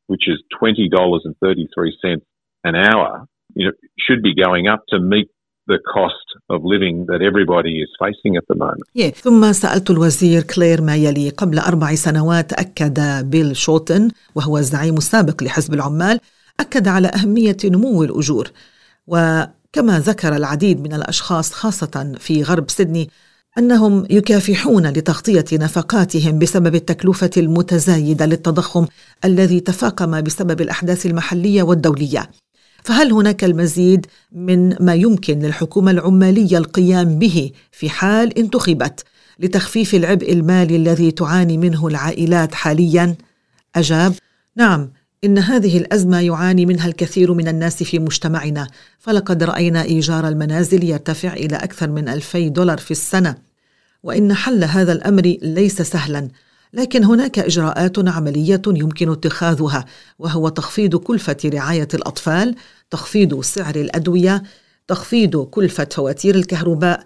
which 0.07 0.27
is 0.27 0.41
$20.33 0.61 2.21
an 2.63 2.75
hour, 2.75 3.25
you 3.55 3.65
know, 3.65 3.73
should 3.99 4.21
be 4.21 4.33
going 4.35 4.67
up 4.67 4.83
to 4.89 4.99
meet 4.99 5.29
the 5.67 5.79
cost 5.93 6.27
of 6.49 6.61
living 6.63 7.05
that 7.07 7.21
everybody 7.21 7.81
is 7.85 7.89
facing 7.99 8.35
at 8.35 8.45
the 8.49 8.55
moment. 8.55 8.83
Yeah. 8.93 9.09
ثم 9.09 9.51
سألت 9.51 9.91
الوزير 9.91 10.43
كلير 10.43 10.81
ما 10.81 10.95
يلي 10.95 11.29
قبل 11.29 11.59
أربع 11.59 11.95
سنوات 11.95 12.53
أكد 12.53 12.99
بيل 13.29 13.55
شوتن 13.55 14.09
وهو 14.35 14.57
الزعيم 14.57 14.97
السابق 14.97 15.43
لحزب 15.43 15.73
العمال 15.73 16.19
أكد 16.59 16.87
على 16.87 17.07
أهمية 17.07 17.57
نمو 17.65 18.03
الأجور 18.03 18.47
وكما 19.76 20.00
ذكر 20.00 20.36
العديد 20.36 20.80
من 20.80 20.94
الأشخاص 20.94 21.52
خاصة 21.52 22.12
في 22.18 22.42
غرب 22.42 22.70
سيدني 22.70 23.10
أنهم 23.58 24.06
يكافحون 24.10 24.86
لتغطية 24.86 25.44
نفقاتهم 25.52 26.38
بسبب 26.38 26.74
التكلفة 26.74 27.30
المتزايدة 27.36 28.26
للتضخم 28.26 28.86
الذي 29.24 29.60
تفاقم 29.60 30.20
بسبب 30.20 30.60
الأحداث 30.60 31.06
المحلية 31.06 31.62
والدولية. 31.62 32.30
فهل 32.84 33.12
هناك 33.12 33.44
المزيد 33.44 34.06
من 34.32 34.76
ما 34.82 34.94
يمكن 34.94 35.38
للحكومة 35.38 35.90
العمالية 35.90 36.58
القيام 36.58 37.18
به 37.18 37.50
في 37.72 37.90
حال 37.90 38.38
انتخبت 38.38 39.04
لتخفيف 39.38 39.94
العبء 39.94 40.32
المالي 40.32 40.76
الذي 40.76 41.10
تعاني 41.10 41.58
منه 41.58 41.86
العائلات 41.86 42.54
حاليا؟ 42.54 43.16
أجاب 43.74 44.14
نعم 44.56 44.90
إن 45.24 45.38
هذه 45.38 45.78
الأزمة 45.78 46.20
يعاني 46.20 46.66
منها 46.66 46.88
الكثير 46.88 47.32
من 47.32 47.48
الناس 47.48 47.82
في 47.82 47.98
مجتمعنا. 47.98 48.68
فلقد 48.98 49.42
رأينا 49.42 49.82
إيجار 49.82 50.28
المنازل 50.28 50.84
يرتفع 50.84 51.32
إلى 51.32 51.56
أكثر 51.56 51.90
من 51.90 52.08
ألفي 52.08 52.48
دولار 52.48 52.78
في 52.78 52.90
السنة. 52.90 53.34
وإن 54.02 54.34
حل 54.34 54.64
هذا 54.64 54.92
الأمر 54.92 55.36
ليس 55.42 55.82
سهلا. 55.82 56.28
لكن 56.72 57.04
هناك 57.04 57.38
إجراءات 57.38 58.08
عملية 58.08 58.62
يمكن 58.66 59.10
اتخاذها 59.12 59.84
وهو 60.18 60.48
تخفيض 60.48 60.96
كلفة 60.96 61.36
رعاية 61.44 61.88
الأطفال 61.94 62.54
تخفيض 62.90 63.40
سعر 63.40 63.76
الأدوية 63.76 64.42
تخفيض 64.88 65.36
كلفة 65.36 65.88
فواتير 65.92 66.34
الكهرباء. 66.34 67.04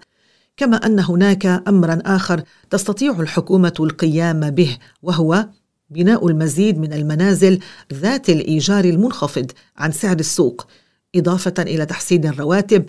كما 0.57 0.77
أن 0.77 0.99
هناك 0.99 1.45
امرا 1.67 1.99
آخر 2.05 2.43
تستطيع 2.69 3.19
الحكومة 3.19 3.73
القيام 3.79 4.49
به 4.49 4.77
وهو 5.01 5.45
بناء 5.91 6.27
المزيد 6.27 6.77
من 6.77 6.93
المنازل 6.93 7.59
ذات 7.93 8.29
الإيجار 8.29 8.85
المنخفض 8.85 9.51
عن 9.77 9.91
سعر 9.91 10.19
السوق 10.19 10.67
إضافة 11.15 11.53
إلى 11.59 11.85
تحسين 11.85 12.25
الرواتب. 12.25 12.85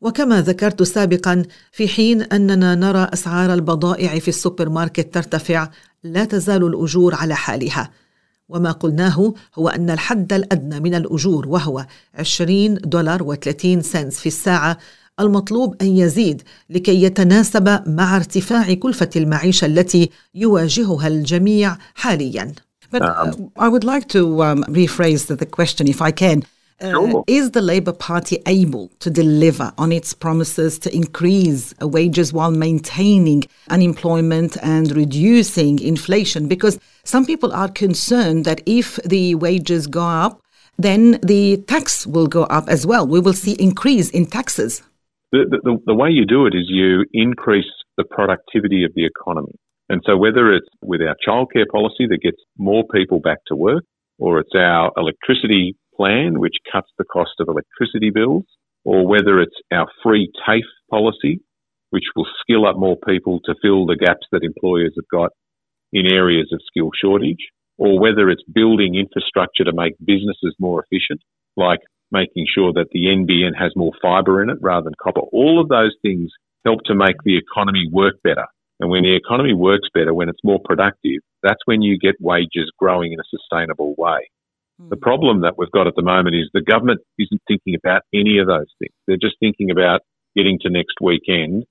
وكما 0.00 0.40
ذكرت 0.40 0.82
سابقا 0.82 1.42
في 1.72 1.88
حين 1.88 2.22
أننا 2.22 2.74
نرى 2.74 3.08
أسعار 3.12 3.54
البضائع 3.54 4.18
في 4.18 4.28
السوبر 4.28 4.68
ماركت 4.68 5.14
ترتفع 5.14 5.68
لا 6.04 6.24
تزال 6.24 6.64
الأجور 6.64 7.14
على 7.14 7.34
حالها. 7.34 7.90
وما 8.48 8.72
قلناه 8.72 9.34
هو 9.54 9.68
أن 9.68 9.90
الحد 9.90 10.32
الأدنى 10.32 10.80
من 10.80 10.94
الأجور 10.94 11.48
وهو 11.48 11.86
20 12.14 12.74
دولار 12.74 13.34
و30 13.34 13.80
سنت 13.80 14.12
في 14.12 14.26
الساعة 14.26 14.78
المطلوب 15.20 15.76
أن 15.82 15.96
يزيد 15.96 16.42
لكي 16.70 17.02
يتناسب 17.02 17.82
مع 17.86 18.16
ارتفاع 18.16 18.68
التي 19.64 20.10
يواجهها 20.34 21.08
الجميع 21.08 21.76
حاليا. 21.94 22.52
But 22.92 23.02
uh, 23.02 23.32
I 23.56 23.68
would 23.68 23.84
like 23.84 24.08
to 24.08 24.42
um, 24.42 24.64
rephrase 24.64 25.26
the, 25.28 25.36
the 25.36 25.46
question 25.46 25.86
if 25.86 26.02
I 26.02 26.10
can. 26.10 26.42
Uh, 26.82 27.22
is 27.26 27.50
the 27.50 27.60
Labor 27.60 27.92
Party 27.92 28.38
able 28.46 28.88
to 29.00 29.10
deliver 29.10 29.70
on 29.76 29.92
its 29.92 30.14
promises 30.14 30.78
to 30.78 30.94
increase 30.94 31.74
wages 31.80 32.32
while 32.32 32.50
maintaining 32.50 33.44
unemployment 33.68 34.56
and 34.62 34.90
reducing 34.96 35.78
inflation? 35.78 36.48
Because 36.48 36.78
some 37.04 37.26
people 37.26 37.52
are 37.52 37.68
concerned 37.68 38.46
that 38.46 38.62
if 38.64 38.96
the 39.04 39.34
wages 39.34 39.86
go 39.86 40.00
up, 40.00 40.40
then 40.78 41.18
the 41.22 41.58
tax 41.68 42.06
will 42.06 42.26
go 42.26 42.44
up 42.44 42.66
as 42.68 42.86
well. 42.86 43.06
We 43.06 43.20
will 43.20 43.34
see 43.34 43.52
increase 43.52 44.08
in 44.10 44.24
taxes. 44.24 44.82
The, 45.32 45.60
the, 45.62 45.78
the 45.86 45.94
way 45.94 46.10
you 46.10 46.26
do 46.26 46.46
it 46.46 46.54
is 46.54 46.66
you 46.68 47.04
increase 47.12 47.70
the 47.96 48.04
productivity 48.04 48.84
of 48.84 48.92
the 48.94 49.06
economy. 49.06 49.54
And 49.88 50.02
so 50.06 50.16
whether 50.16 50.52
it's 50.52 50.68
with 50.82 51.00
our 51.02 51.16
childcare 51.26 51.66
policy 51.70 52.06
that 52.08 52.20
gets 52.22 52.38
more 52.58 52.84
people 52.92 53.20
back 53.20 53.38
to 53.46 53.56
work, 53.56 53.84
or 54.18 54.38
it's 54.38 54.54
our 54.54 54.92
electricity 54.96 55.76
plan, 55.96 56.38
which 56.38 56.54
cuts 56.70 56.88
the 56.98 57.04
cost 57.04 57.32
of 57.40 57.48
electricity 57.48 58.10
bills, 58.10 58.44
or 58.84 59.06
whether 59.06 59.40
it's 59.40 59.56
our 59.72 59.86
free 60.02 60.30
TAFE 60.46 60.64
policy, 60.90 61.40
which 61.90 62.04
will 62.16 62.26
skill 62.40 62.66
up 62.66 62.76
more 62.76 62.96
people 63.06 63.40
to 63.44 63.54
fill 63.62 63.86
the 63.86 63.96
gaps 63.96 64.26
that 64.32 64.44
employers 64.44 64.94
have 64.96 65.08
got 65.10 65.30
in 65.92 66.06
areas 66.06 66.48
of 66.52 66.60
skill 66.66 66.90
shortage, 67.00 67.48
or 67.78 67.98
whether 67.98 68.30
it's 68.30 68.42
building 68.52 68.94
infrastructure 68.94 69.64
to 69.64 69.72
make 69.72 69.94
businesses 69.98 70.54
more 70.58 70.84
efficient, 70.84 71.20
like 71.56 71.80
making 72.12 72.46
sure 72.52 72.72
that 72.72 72.88
the 72.92 73.06
NBN 73.06 73.58
has 73.58 73.72
more 73.76 73.92
fibre 74.02 74.42
in 74.42 74.50
it 74.50 74.58
rather 74.60 74.84
than 74.84 74.94
copper. 75.00 75.20
All 75.32 75.60
of 75.60 75.68
those 75.68 75.94
things 76.02 76.30
help 76.64 76.80
to 76.86 76.94
make 76.94 77.16
the 77.24 77.38
economy 77.38 77.88
work 77.90 78.14
better. 78.22 78.46
And 78.80 78.90
when 78.90 79.02
the 79.02 79.14
economy 79.14 79.54
works 79.54 79.88
better, 79.92 80.14
when 80.14 80.28
it's 80.28 80.44
more 80.44 80.60
productive, 80.64 81.20
that's 81.42 81.60
when 81.66 81.82
you 81.82 81.98
get 81.98 82.14
wages 82.20 82.72
growing 82.78 83.12
in 83.12 83.20
a 83.20 83.30
sustainable 83.30 83.94
way. 83.96 84.30
The 84.88 84.96
hmm. 84.96 85.02
problem 85.02 85.40
that 85.42 85.58
we've 85.58 85.70
got 85.70 85.86
at 85.86 85.94
the 85.96 86.02
moment 86.02 86.36
is 86.36 86.48
the 86.52 86.62
government 86.62 87.00
isn't 87.18 87.42
thinking 87.46 87.74
about 87.76 88.02
any 88.14 88.38
of 88.38 88.46
those 88.46 88.72
things. 88.78 88.94
They're 89.06 89.20
just 89.20 89.36
thinking 89.38 89.70
about 89.70 90.00
getting 90.34 90.58
to 90.62 90.70
next 90.70 90.96
weekend, 91.00 91.64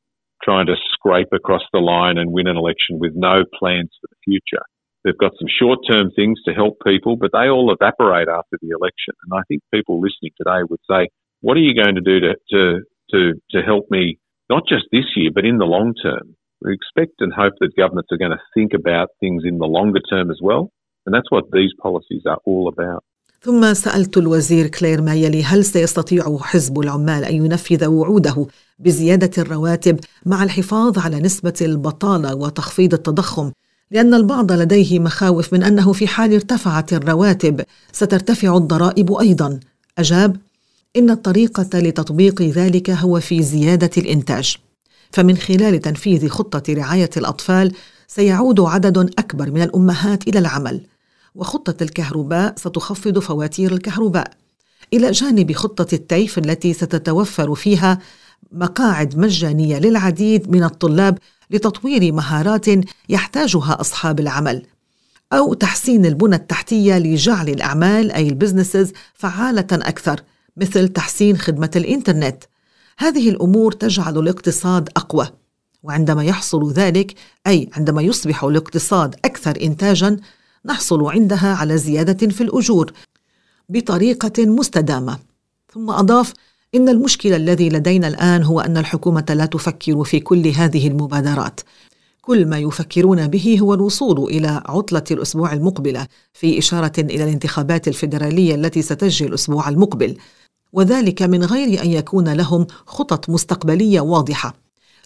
trying 0.43 0.67
to 0.67 0.75
scrape 0.93 1.34
across 1.34 1.63
the 1.74 1.79
line 1.79 2.17
and 2.17 2.31
win 2.31 2.48
an 2.48 2.58
election 2.58 3.00
with 3.00 3.13
no 3.15 3.43
plans 3.58 3.89
for 4.00 4.08
the 4.10 4.22
future. 4.24 4.63
They've 5.04 5.18
got 5.18 5.32
some 5.38 5.48
short 5.48 5.80
term 5.90 6.10
things 6.16 6.38
to 6.46 6.54
help 6.54 6.78
people, 6.84 7.16
but 7.16 7.30
they 7.32 7.48
all 7.50 7.70
evaporate 7.70 8.28
after 8.28 8.56
the 8.62 8.70
election. 8.70 9.14
And 9.22 9.38
I 9.38 9.42
think 9.48 9.62
people 9.72 10.00
listening 10.00 10.32
today 10.38 10.60
would 10.68 10.80
say, 10.90 11.08
what 11.42 11.56
are 11.58 11.66
you 11.68 11.74
going 11.74 11.96
to 11.96 12.00
do 12.00 12.20
to, 12.20 12.34
to, 12.52 12.80
to, 13.10 13.18
to 13.50 13.62
help 13.62 13.84
me, 13.90 14.18
not 14.48 14.62
just 14.66 14.86
this 14.90 15.04
year, 15.14 15.30
but 15.34 15.44
in 15.44 15.58
the 15.58 15.66
long 15.66 15.92
term? 16.02 16.36
We 16.62 16.72
expect 16.72 17.20
and 17.20 17.32
hope 17.32 17.52
that 17.60 17.76
governments 17.76 18.10
are 18.12 18.16
going 18.16 18.30
to 18.30 18.44
think 18.54 18.72
about 18.72 19.08
things 19.20 19.42
in 19.44 19.58
the 19.58 19.66
longer 19.66 20.00
term 20.08 20.30
as 20.30 20.40
well. 20.42 20.70
And 21.04 21.14
that's 21.14 21.30
what 21.30 21.44
these 21.52 21.72
policies 21.82 22.22
are 22.26 22.40
all 22.46 22.68
about. 22.68 23.04
ثم 23.44 23.74
سألت 23.74 24.16
الوزير 24.16 24.66
كلير 24.66 25.02
ما 25.02 25.14
يلي 25.14 25.42
هل 25.42 25.64
سيستطيع 25.64 26.38
حزب 26.38 26.80
العمال 26.80 27.24
أن 27.24 27.34
ينفذ 27.34 27.86
وعوده 27.86 28.46
بزيادة 28.78 29.42
الرواتب 29.42 30.00
مع 30.26 30.44
الحفاظ 30.44 30.98
على 30.98 31.16
نسبة 31.20 31.54
البطالة 31.62 32.34
وتخفيض 32.34 32.94
التضخم 32.94 33.52
لأن 33.91 34.13
البعض 34.13 34.51
لديه 34.51 35.00
مخاوف 35.00 35.53
من 35.53 35.63
أنه 35.63 35.93
في 35.93 36.08
حال 36.08 36.34
ارتفعت 36.34 36.93
الرواتب 36.93 37.62
سترتفع 37.91 38.58
الضرائب 38.58 39.13
أيضا. 39.13 39.60
أجاب 39.98 40.38
إن 40.96 41.10
الطريقة 41.10 41.79
لتطبيق 41.79 42.41
ذلك 42.41 42.89
هو 42.89 43.19
في 43.19 43.43
زيادة 43.43 43.89
الإنتاج. 43.98 44.58
فمن 45.12 45.38
خلال 45.38 45.81
تنفيذ 45.81 46.27
خطة 46.27 46.74
رعاية 46.74 47.10
الأطفال 47.17 47.72
سيعود 48.08 48.60
عدد 48.60 48.98
أكبر 48.98 49.51
من 49.51 49.62
الأمهات 49.62 50.27
إلى 50.27 50.39
العمل. 50.39 50.81
وخطة 51.36 51.84
الكهرباء 51.84 52.53
ستخفض 52.58 53.19
فواتير 53.19 53.74
الكهرباء. 53.74 54.31
إلى 54.93 55.12
جانب 55.12 55.51
خطة 55.51 55.96
التيف 55.96 56.38
التي 56.38 56.74
ستتوفر 56.74 57.55
فيها 57.55 58.00
مقاعد 58.51 59.17
مجانية 59.17 59.79
للعديد 59.79 60.50
من 60.51 60.63
الطلاب 60.63 61.17
لتطوير 61.49 62.11
مهارات 62.13 62.65
يحتاجها 63.09 63.81
أصحاب 63.81 64.19
العمل 64.19 64.65
أو 65.33 65.53
تحسين 65.53 66.05
البنى 66.05 66.35
التحتية 66.35 66.97
لجعل 66.97 67.49
الأعمال 67.49 68.11
أي 68.11 68.29
البزنسز 68.29 68.91
فعالة 69.13 69.67
أكثر 69.71 70.21
مثل 70.57 70.87
تحسين 70.87 71.37
خدمة 71.37 71.71
الإنترنت. 71.75 72.43
هذه 72.97 73.29
الأمور 73.29 73.71
تجعل 73.71 74.17
الاقتصاد 74.17 74.89
أقوى 74.97 75.29
وعندما 75.83 76.23
يحصل 76.23 76.71
ذلك 76.71 77.13
أي 77.47 77.69
عندما 77.73 78.01
يصبح 78.01 78.43
الاقتصاد 78.43 79.15
أكثر 79.25 79.61
إنتاجا 79.61 80.17
نحصل 80.65 81.03
عندها 81.11 81.55
على 81.55 81.77
زيادة 81.77 82.27
في 82.27 82.41
الأجور 82.41 82.93
بطريقة 83.69 84.45
مستدامة. 84.45 85.19
ثم 85.73 85.89
أضاف 85.89 86.33
إن 86.75 86.89
المشكلة 86.89 87.35
الذي 87.35 87.69
لدينا 87.69 88.07
الآن 88.07 88.43
هو 88.43 88.59
أن 88.59 88.77
الحكومة 88.77 89.25
لا 89.29 89.45
تفكر 89.45 90.03
في 90.03 90.19
كل 90.19 90.47
هذه 90.47 90.88
المبادرات. 90.88 91.61
كل 92.21 92.45
ما 92.45 92.57
يفكرون 92.57 93.27
به 93.27 93.57
هو 93.61 93.73
الوصول 93.73 94.23
إلى 94.23 94.63
عطلة 94.65 95.03
الأسبوع 95.11 95.53
المقبله 95.53 96.07
في 96.33 96.59
إشارة 96.59 96.91
إلى 96.99 97.23
الانتخابات 97.23 97.88
الفيدرالية 97.88 98.55
التي 98.55 98.81
ستجري 98.81 99.29
الأسبوع 99.29 99.69
المقبل. 99.69 100.17
وذلك 100.73 101.21
من 101.21 101.43
غير 101.43 101.81
أن 101.83 101.89
يكون 101.89 102.33
لهم 102.33 102.67
خطط 102.85 103.29
مستقبلية 103.29 104.01
واضحة. 104.01 104.53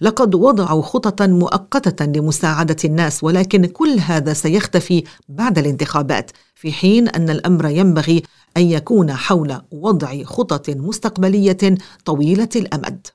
لقد 0.01 0.35
وضعوا 0.35 0.81
خططا 0.81 1.27
مؤقتة 1.27 2.05
لمساعدة 2.05 2.75
الناس 2.85 3.23
ولكن 3.23 3.65
كل 3.65 3.99
هذا 3.99 4.33
سيختفي 4.33 5.03
بعد 5.29 5.57
الانتخابات 5.57 6.31
في 6.55 6.71
حين 6.71 7.07
أن 7.07 7.29
الأمر 7.29 7.67
ينبغي 7.67 8.23
ان 8.56 8.62
يكون 8.62 9.12
حول 9.12 9.60
وضع 9.72 10.22
خطط 10.22 10.70
مستقبليه 10.70 11.78
طويله 12.04 12.48
الامد 12.56 13.06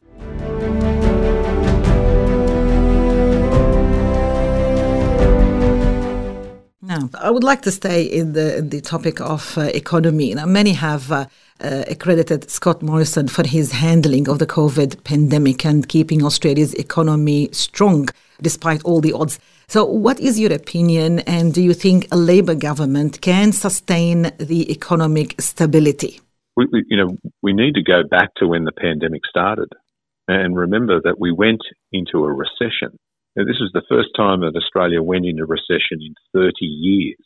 I 7.25 7.29
would 7.31 7.43
like 7.43 7.61
to 7.63 7.71
stay 7.71 8.03
in 8.03 8.33
the 8.33 8.57
in 8.57 8.69
the 8.69 8.81
topic 8.81 9.21
of 9.21 9.57
uh, 9.57 9.61
economy. 9.83 10.33
Now, 10.33 10.45
many 10.45 10.73
have 10.73 11.11
uh, 11.11 11.25
uh, 11.61 11.83
accredited 11.87 12.51
Scott 12.51 12.81
Morrison 12.81 13.27
for 13.27 13.47
his 13.47 13.71
handling 13.71 14.27
of 14.27 14.39
the 14.39 14.45
COVID 14.45 15.03
pandemic 15.03 15.65
and 15.65 15.87
keeping 15.87 16.23
Australia's 16.23 16.73
economy 16.75 17.49
strong 17.51 18.09
despite 18.41 18.83
all 18.83 18.99
the 18.99 19.13
odds. 19.13 19.39
So, 19.68 19.84
what 19.84 20.18
is 20.18 20.40
your 20.40 20.52
opinion, 20.52 21.20
and 21.20 21.52
do 21.52 21.62
you 21.62 21.74
think 21.74 22.08
a 22.10 22.16
Labor 22.16 22.54
government 22.54 23.20
can 23.20 23.52
sustain 23.52 24.32
the 24.38 24.72
economic 24.72 25.40
stability? 25.40 26.20
We, 26.56 26.66
we, 26.72 26.84
you 26.88 26.96
know, 26.96 27.16
we 27.42 27.52
need 27.52 27.74
to 27.74 27.82
go 27.82 28.02
back 28.08 28.30
to 28.38 28.48
when 28.48 28.64
the 28.64 28.72
pandemic 28.72 29.22
started, 29.28 29.68
and 30.26 30.56
remember 30.56 31.00
that 31.04 31.20
we 31.20 31.32
went 31.32 31.60
into 31.92 32.24
a 32.24 32.32
recession 32.32 32.98
now, 33.38 33.44
this 33.44 33.60
was 33.60 33.70
the 33.72 33.86
first 33.88 34.10
time 34.16 34.40
that 34.40 34.58
Australia 34.58 35.00
went 35.00 35.24
into 35.24 35.46
recession 35.46 36.02
in 36.02 36.12
30 36.34 36.66
years. 36.66 37.22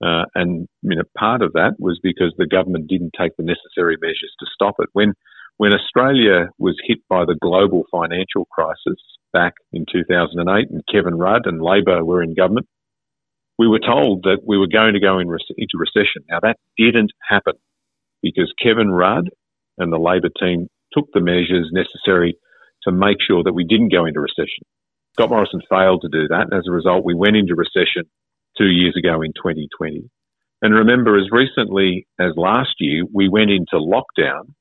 Uh, 0.00 0.22
and 0.36 0.68
you 0.82 0.94
know, 0.94 1.02
part 1.18 1.42
of 1.42 1.54
that 1.54 1.74
was 1.80 1.98
because 2.00 2.32
the 2.38 2.46
government 2.46 2.86
didn't 2.86 3.14
take 3.18 3.32
the 3.36 3.42
necessary 3.42 3.96
measures 4.00 4.32
to 4.38 4.46
stop 4.54 4.76
it. 4.78 4.88
When 4.92 5.14
when 5.56 5.72
Australia 5.72 6.50
was 6.58 6.76
hit 6.86 6.98
by 7.08 7.24
the 7.24 7.34
global 7.40 7.82
financial 7.90 8.44
crisis 8.52 9.00
back 9.32 9.54
in 9.72 9.84
2008, 9.90 10.70
and 10.70 10.82
Kevin 10.90 11.14
Rudd 11.14 11.46
and 11.46 11.62
Labor 11.62 12.04
were 12.04 12.22
in 12.22 12.34
government, 12.34 12.66
we 13.58 13.68
were 13.68 13.80
told 13.80 14.24
that 14.24 14.38
we 14.46 14.58
were 14.58 14.68
going 14.68 14.94
to 14.94 15.00
go 15.00 15.18
in 15.18 15.28
re- 15.28 15.38
into 15.56 15.78
recession. 15.78 16.22
Now 16.28 16.40
that 16.42 16.56
didn't 16.76 17.12
happen 17.26 17.54
because 18.22 18.52
Kevin 18.62 18.90
Rudd 18.90 19.30
and 19.78 19.92
the 19.92 19.98
Labor 19.98 20.28
team 20.40 20.68
took 20.92 21.08
the 21.12 21.20
measures 21.20 21.70
necessary 21.72 22.36
to 22.84 22.92
make 22.92 23.18
sure 23.26 23.42
that 23.42 23.54
we 23.54 23.64
didn't 23.64 23.92
go 23.92 24.04
into 24.04 24.20
recession. 24.20 24.64
Scott 25.14 25.30
Morrison 25.30 25.62
failed 25.68 26.02
to 26.02 26.08
do 26.08 26.28
that. 26.28 26.48
And 26.50 26.54
as 26.54 26.66
a 26.68 26.72
result, 26.72 27.04
we 27.04 27.14
went 27.14 27.36
into 27.36 27.54
recession 27.54 28.04
two 28.58 28.68
years 28.68 28.94
ago 28.96 29.22
in 29.22 29.32
2020. 29.32 30.10
And 30.62 30.74
remember, 30.74 31.18
as 31.18 31.30
recently 31.30 32.06
as 32.18 32.32
last 32.36 32.74
year, 32.80 33.04
we 33.12 33.28
went 33.28 33.50
into 33.50 33.76
lockdown 33.76 34.52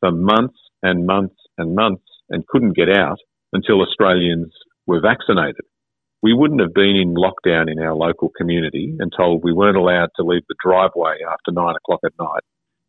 for 0.00 0.10
months 0.10 0.58
and 0.82 1.06
months 1.06 1.36
and 1.58 1.74
months 1.74 2.04
and 2.28 2.46
couldn't 2.46 2.76
get 2.76 2.88
out 2.88 3.18
until 3.52 3.82
Australians 3.82 4.52
were 4.86 5.00
vaccinated. 5.00 5.64
We 6.22 6.34
wouldn't 6.34 6.60
have 6.60 6.74
been 6.74 6.96
in 6.96 7.14
lockdown 7.14 7.70
in 7.70 7.78
our 7.78 7.94
local 7.94 8.30
community 8.36 8.94
and 8.98 9.12
told 9.16 9.42
we 9.42 9.52
weren't 9.52 9.76
allowed 9.76 10.10
to 10.16 10.22
leave 10.22 10.42
the 10.48 10.54
driveway 10.62 11.18
after 11.26 11.50
nine 11.50 11.74
o'clock 11.76 12.00
at 12.04 12.12
night 12.18 12.42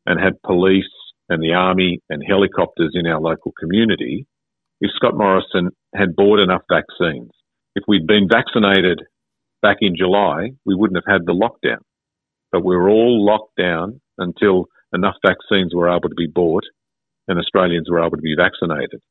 and 0.05 0.19
had 0.19 0.41
police 0.41 0.83
and 1.29 1.41
the 1.41 1.53
army 1.53 2.01
and 2.09 2.21
helicopters 2.27 2.91
in 2.93 3.07
our 3.07 3.21
local 3.21 3.53
community 3.57 4.25
if 4.81 4.91
Scott 4.95 5.15
Morrison 5.15 5.69
had 5.95 6.15
bought 6.15 6.39
enough 6.39 6.63
vaccines. 6.69 7.31
If 7.75 7.83
we'd 7.87 8.07
been 8.07 8.27
vaccinated 8.29 9.01
back 9.61 9.77
in 9.79 9.95
July, 9.95 10.49
we 10.65 10.75
wouldn't 10.75 10.97
have 10.97 11.11
had 11.11 11.25
the 11.25 11.33
lockdown. 11.33 11.79
But 12.51 12.65
we 12.65 12.75
were 12.75 12.89
all 12.89 13.25
locked 13.25 13.55
down 13.57 14.01
until 14.17 14.65
enough 14.93 15.15
vaccines 15.25 15.73
were 15.73 15.89
able 15.89 16.09
to 16.09 16.15
be 16.15 16.27
bought 16.27 16.65
and 17.27 17.39
Australians 17.39 17.89
were 17.89 17.99
able 17.99 18.17
to 18.17 18.21
be 18.21 18.35
vaccinated. 18.35 19.01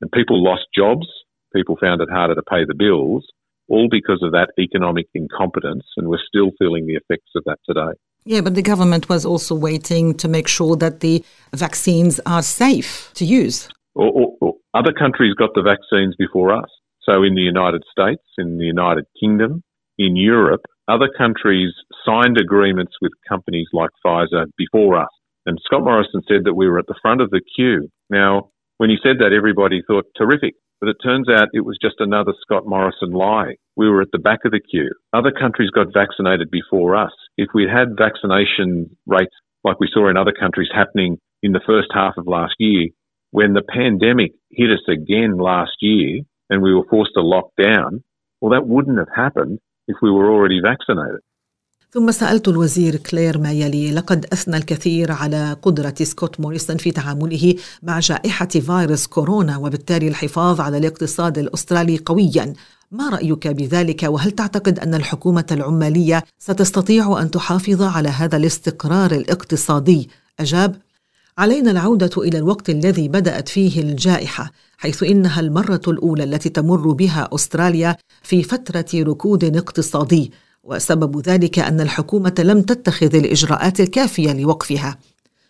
And 0.00 0.10
people 0.12 0.42
lost 0.42 0.66
jobs, 0.74 1.06
people 1.54 1.76
found 1.80 2.00
it 2.00 2.08
harder 2.10 2.34
to 2.34 2.42
pay 2.42 2.64
the 2.66 2.74
bills, 2.74 3.26
all 3.68 3.88
because 3.90 4.22
of 4.22 4.32
that 4.32 4.50
economic 4.58 5.06
incompetence, 5.14 5.84
and 5.96 6.08
we're 6.08 6.18
still 6.26 6.50
feeling 6.58 6.86
the 6.86 6.94
effects 6.94 7.30
of 7.36 7.44
that 7.44 7.58
today. 7.66 7.98
Yeah, 8.24 8.40
but 8.40 8.54
the 8.54 8.62
government 8.62 9.08
was 9.08 9.24
also 9.24 9.54
waiting 9.54 10.14
to 10.14 10.28
make 10.28 10.48
sure 10.48 10.76
that 10.76 11.00
the 11.00 11.24
vaccines 11.54 12.20
are 12.26 12.42
safe 12.42 13.10
to 13.14 13.24
use. 13.24 13.68
Or, 13.94 14.10
or, 14.10 14.36
or 14.40 14.54
other 14.74 14.92
countries 14.92 15.34
got 15.34 15.50
the 15.54 15.62
vaccines 15.62 16.14
before 16.18 16.54
us. 16.54 16.68
So 17.02 17.22
in 17.22 17.34
the 17.34 17.42
United 17.42 17.82
States, 17.90 18.22
in 18.36 18.58
the 18.58 18.64
United 18.64 19.04
Kingdom, 19.18 19.62
in 19.98 20.16
Europe, 20.16 20.62
other 20.88 21.08
countries 21.16 21.72
signed 22.04 22.38
agreements 22.38 22.92
with 23.00 23.12
companies 23.28 23.68
like 23.72 23.90
Pfizer 24.04 24.46
before 24.56 25.00
us. 25.00 25.08
And 25.46 25.58
Scott 25.64 25.84
Morrison 25.84 26.22
said 26.28 26.44
that 26.44 26.54
we 26.54 26.68
were 26.68 26.78
at 26.78 26.86
the 26.86 26.98
front 27.00 27.20
of 27.20 27.30
the 27.30 27.40
queue. 27.56 27.88
Now, 28.10 28.50
when 28.78 28.90
he 28.90 28.96
said 29.02 29.18
that, 29.18 29.34
everybody 29.36 29.82
thought 29.86 30.06
terrific. 30.16 30.54
But 30.80 30.90
it 30.90 30.96
turns 31.02 31.28
out 31.28 31.48
it 31.52 31.66
was 31.66 31.76
just 31.82 31.96
another 31.98 32.32
Scott 32.42 32.62
Morrison 32.64 33.10
lie. 33.10 33.56
We 33.76 33.90
were 33.90 34.00
at 34.00 34.12
the 34.12 34.18
back 34.18 34.40
of 34.44 34.52
the 34.52 34.60
queue. 34.60 34.90
Other 35.12 35.32
countries 35.32 35.70
got 35.70 35.92
vaccinated 35.92 36.50
before 36.50 36.94
us. 36.94 37.10
If 37.36 37.48
we'd 37.52 37.68
had 37.68 37.98
vaccination 37.98 38.96
rates 39.06 39.34
like 39.64 39.80
we 39.80 39.90
saw 39.92 40.08
in 40.08 40.16
other 40.16 40.32
countries 40.32 40.68
happening 40.72 41.18
in 41.42 41.52
the 41.52 41.60
first 41.66 41.88
half 41.92 42.14
of 42.16 42.28
last 42.28 42.54
year, 42.60 42.88
when 43.32 43.52
the 43.52 43.62
pandemic 43.62 44.32
hit 44.50 44.70
us 44.70 44.86
again 44.88 45.36
last 45.36 45.72
year 45.80 46.20
and 46.48 46.62
we 46.62 46.72
were 46.72 46.86
forced 46.88 47.12
to 47.14 47.22
lock 47.22 47.50
down, 47.60 48.04
well, 48.40 48.52
that 48.52 48.66
wouldn't 48.66 48.98
have 48.98 49.08
happened 49.14 49.58
if 49.88 49.96
we 50.00 50.10
were 50.10 50.30
already 50.30 50.60
vaccinated. 50.62 51.20
ثم 51.90 52.10
سألت 52.10 52.48
الوزير 52.48 52.96
كلير 52.96 53.38
ما 53.38 53.52
يلي 53.52 53.92
لقد 53.92 54.26
أثنى 54.32 54.56
الكثير 54.56 55.12
على 55.12 55.56
قدرة 55.62 55.94
سكوت 56.02 56.40
موريسون 56.40 56.76
في 56.76 56.90
تعامله 56.90 57.54
مع 57.82 57.98
جائحة 58.00 58.48
فيروس 58.48 59.06
كورونا 59.06 59.56
وبالتالي 59.56 60.08
الحفاظ 60.08 60.60
على 60.60 60.78
الاقتصاد 60.78 61.38
الأسترالي 61.38 61.98
قويا. 62.06 62.52
ما 62.90 63.08
رأيك 63.08 63.48
بذلك؟ 63.48 64.02
وهل 64.02 64.30
تعتقد 64.30 64.78
أن 64.78 64.94
الحكومة 64.94 65.46
العمالية 65.50 66.24
ستستطيع 66.38 67.22
أن 67.22 67.30
تحافظ 67.30 67.82
على 67.82 68.08
هذا 68.08 68.36
الاستقرار 68.36 69.12
الاقتصادي؟ 69.12 70.10
أجاب 70.40 70.76
علينا 71.38 71.70
العودة 71.70 72.10
إلى 72.16 72.38
الوقت 72.38 72.70
الذي 72.70 73.08
بدأت 73.08 73.48
فيه 73.48 73.80
الجائحة 73.82 74.52
حيث 74.78 75.02
إنها 75.02 75.40
المرة 75.40 75.82
الأولى 75.88 76.24
التي 76.24 76.48
تمر 76.48 76.92
بها 76.92 77.28
أستراليا 77.32 77.96
في 78.22 78.42
فترة 78.42 78.86
ركود 78.94 79.56
اقتصادي. 79.56 80.32
وسبب 80.68 81.28
ذلك 81.28 81.58
أن 81.58 81.80
الحكومة 81.80 82.34
لم 82.38 82.62
تتخذ 82.62 83.14
الإجراءات 83.14 83.80
الكافية 83.80 84.32
لوقفها. 84.32 84.98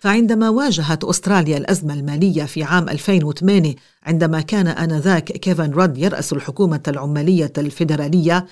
فعندما 0.00 0.48
واجهت 0.48 1.04
أستراليا 1.04 1.56
الأزمة 1.58 1.94
المالية 1.94 2.44
في 2.44 2.62
عام 2.62 2.88
2008 2.88 3.74
عندما 4.02 4.40
كان 4.40 4.66
آنذاك 4.66 5.24
كيفن 5.24 5.70
رود 5.70 5.98
يرأس 5.98 6.32
الحكومة 6.32 6.80
العمالية 6.88 7.52
الفيدرالية 7.58 8.46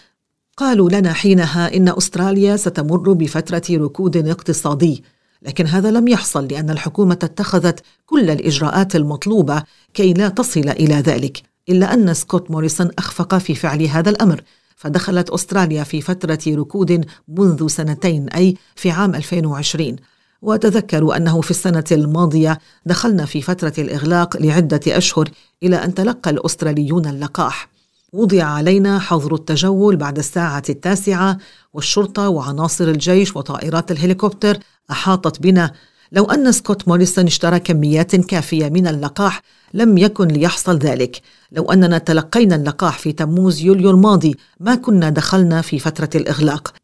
قالوا 0.57 0.91
لنا 0.91 1.13
حينها 1.13 1.77
إن 1.77 1.89
أستراليا 1.89 2.57
ستمر 2.57 3.13
بفترة 3.13 3.63
ركود 3.71 4.29
اقتصادي. 4.29 5.05
لكن 5.43 5.67
هذا 5.67 5.91
لم 5.91 6.09
يحصل 6.09 6.47
لأن 6.47 6.71
الحكومة 6.71 7.19
اتخذت 7.23 7.81
كل 8.07 8.31
الإجراءات 8.31 8.97
المطلوبة 8.97 9.63
كي 9.95 10.13
لا 10.13 10.29
تصل 10.29 10.69
إلى 10.69 10.95
ذلك 10.95 11.43
إلا 11.69 11.95
أن 11.95 12.15
سكوت 12.15 12.51
موريسون 12.51 12.91
أخفق 12.99 13.39
في 13.39 13.55
فعل 13.55 13.83
هذا 13.83 14.11
الأمر. 14.11 14.43
فدخلت 14.77 15.31
أستراليا 15.31 15.85
في 15.85 16.01
فترة 16.01 16.39
ركود 16.49 17.07
منذ 17.29 17.67
سنتين 17.67 18.29
أي 18.29 18.57
في 18.75 18.91
عام 18.91 19.15
2020 19.15 19.97
وتذكروا 20.43 21.17
أنه 21.17 21.41
في 21.41 21.51
السنة 21.51 21.85
الماضية 21.93 22.59
دخلنا 22.87 23.25
في 23.25 23.43
فترة 23.43 23.73
الإغلاق 23.79 24.37
لعدة 24.37 24.81
أشهر 24.87 25.29
إلى 25.63 25.77
أن 25.77 25.95
تلقى 25.95 26.31
الأستراليون 26.31 27.07
اللقاح. 27.07 27.69
وضع 28.13 28.45
علينا 28.45 28.99
حظر 28.99 29.35
التجول 29.35 29.97
بعد 29.97 30.19
الساعة 30.19 30.63
التاسعة 30.69 31.39
والشرطة 31.75 32.29
وعناصر 32.29 32.85
الجيش 32.85 33.37
وطائرات 33.37 33.91
الهليكوبتر 33.91 34.59
أحاطت 34.91 35.43
بنا. 35.43 35.73
لو 36.13 36.25
أن 36.25 36.53
سكوت 36.53 36.89
موريسون 36.89 37.27
اشترى 37.27 37.59
كميات 37.59 38.17
كافية 38.17 38.69
من 38.69 38.87
اللقاح 38.87 39.43
لم 39.75 39.99
يكن 39.99 40.29
ليحصل 40.29 40.79
ذلك. 40.79 41.23
لو 41.53 41.73
أننا 41.73 41.99
تلقينا 41.99 42.57
اللقاح 42.57 42.99
في 42.99 43.13
تموز 43.13 43.61
يوليو 43.61 43.91
الماضي 43.91 44.37
ما 44.61 44.75
كنا 44.75 45.11
دخلنا 45.11 45.61
في 45.61 45.79
فترة 45.79 46.11
الإغلاق. 46.15 46.75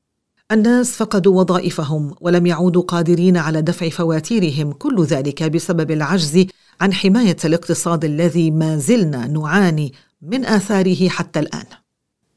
الناس 0.52 0.90
فقدوا 0.90 1.40
وظائفهم 1.40 2.14
ولم 2.20 2.46
يعودوا 2.46 2.82
قادرين 2.82 3.36
على 3.36 3.62
دفع 3.62 3.88
فواتيرهم 3.88 4.72
كل 4.72 5.04
ذلك 5.04 5.42
بسبب 5.42 5.90
العجز 5.90 6.46
عن 6.80 6.92
حماية 6.92 7.36
الاقتصاد 7.44 8.04
الذي 8.04 8.50
ما 8.50 8.76
زلنا 8.76 9.26
نعاني 9.26 9.92
من 10.22 10.44
آثاره 10.44 11.08
حتى 11.08 11.40
الآن. 11.40 11.64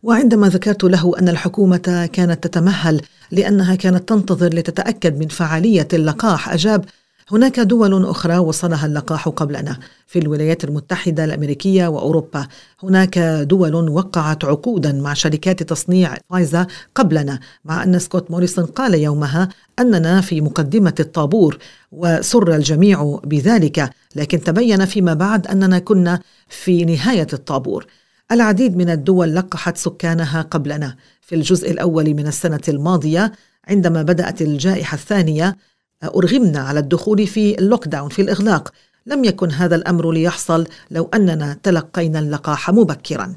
وعندما 0.03 0.49
ذكرت 0.49 0.83
له 0.83 1.19
أن 1.19 1.29
الحكومة 1.29 2.09
كانت 2.13 2.47
تتمهل 2.47 3.01
لأنها 3.31 3.75
كانت 3.75 4.09
تنتظر 4.09 4.53
لتتأكد 4.53 5.19
من 5.19 5.27
فعالية 5.27 5.87
اللقاح 5.93 6.49
أجاب 6.49 6.85
هناك 7.31 7.59
دول 7.59 8.05
أخرى 8.05 8.37
وصلها 8.37 8.85
اللقاح 8.85 9.27
قبلنا. 9.27 9.79
في 10.07 10.19
الولايات 10.19 10.63
المتحدة 10.63 11.23
الأمريكية 11.23 11.87
وأوروبا 11.87 12.47
هناك 12.83 13.19
دول 13.19 13.89
وقعت 13.89 14.45
عقودا 14.45 14.91
مع 14.91 15.13
شركات 15.13 15.63
تصنيع 15.63 16.17
فايزا 16.29 16.67
قبلنا 16.95 17.39
مع 17.65 17.83
أن 17.83 17.99
سكوت 17.99 18.31
موريسون 18.31 18.65
قال 18.65 18.93
يومها 18.93 19.49
أننا 19.79 20.21
في 20.21 20.41
مقدمة 20.41 20.93
الطابور 20.99 21.57
وسر 21.91 22.55
الجميع 22.55 23.19
بذلك 23.23 23.89
لكن 24.15 24.41
تبين 24.41 24.85
فيما 24.85 25.13
بعد 25.13 25.47
أننا 25.47 25.79
كنا 25.79 26.19
في 26.47 26.85
نهاية 26.85 27.27
الطابور. 27.33 27.85
العديد 28.31 28.77
من 28.77 28.89
الدول 28.89 29.35
لقحت 29.35 29.77
سكانها 29.77 30.41
قبلنا. 30.41 30.95
في 31.21 31.35
الجزء 31.35 31.71
الأول 31.71 32.13
من 32.13 32.27
السنة 32.27 32.61
الماضية 32.67 33.31
عندما 33.67 34.01
بدأت 34.03 34.41
الجائحة 34.41 34.95
الثانية 34.95 35.57
أرغمنا 36.03 36.59
على 36.59 36.79
الدخول 36.79 37.27
في 37.27 37.59
اللوك 37.59 37.87
داون 37.87 38.09
في 38.09 38.21
الإغلاق 38.21 38.71
لم 39.05 39.23
يكن 39.23 39.51
هذا 39.51 39.75
الأمر 39.75 40.11
ليحصل 40.11 40.67
لو 40.91 41.09
أننا 41.13 41.59
تلقينا 41.63 42.19
اللقاح 42.19 42.69
مبكرا 42.69 43.35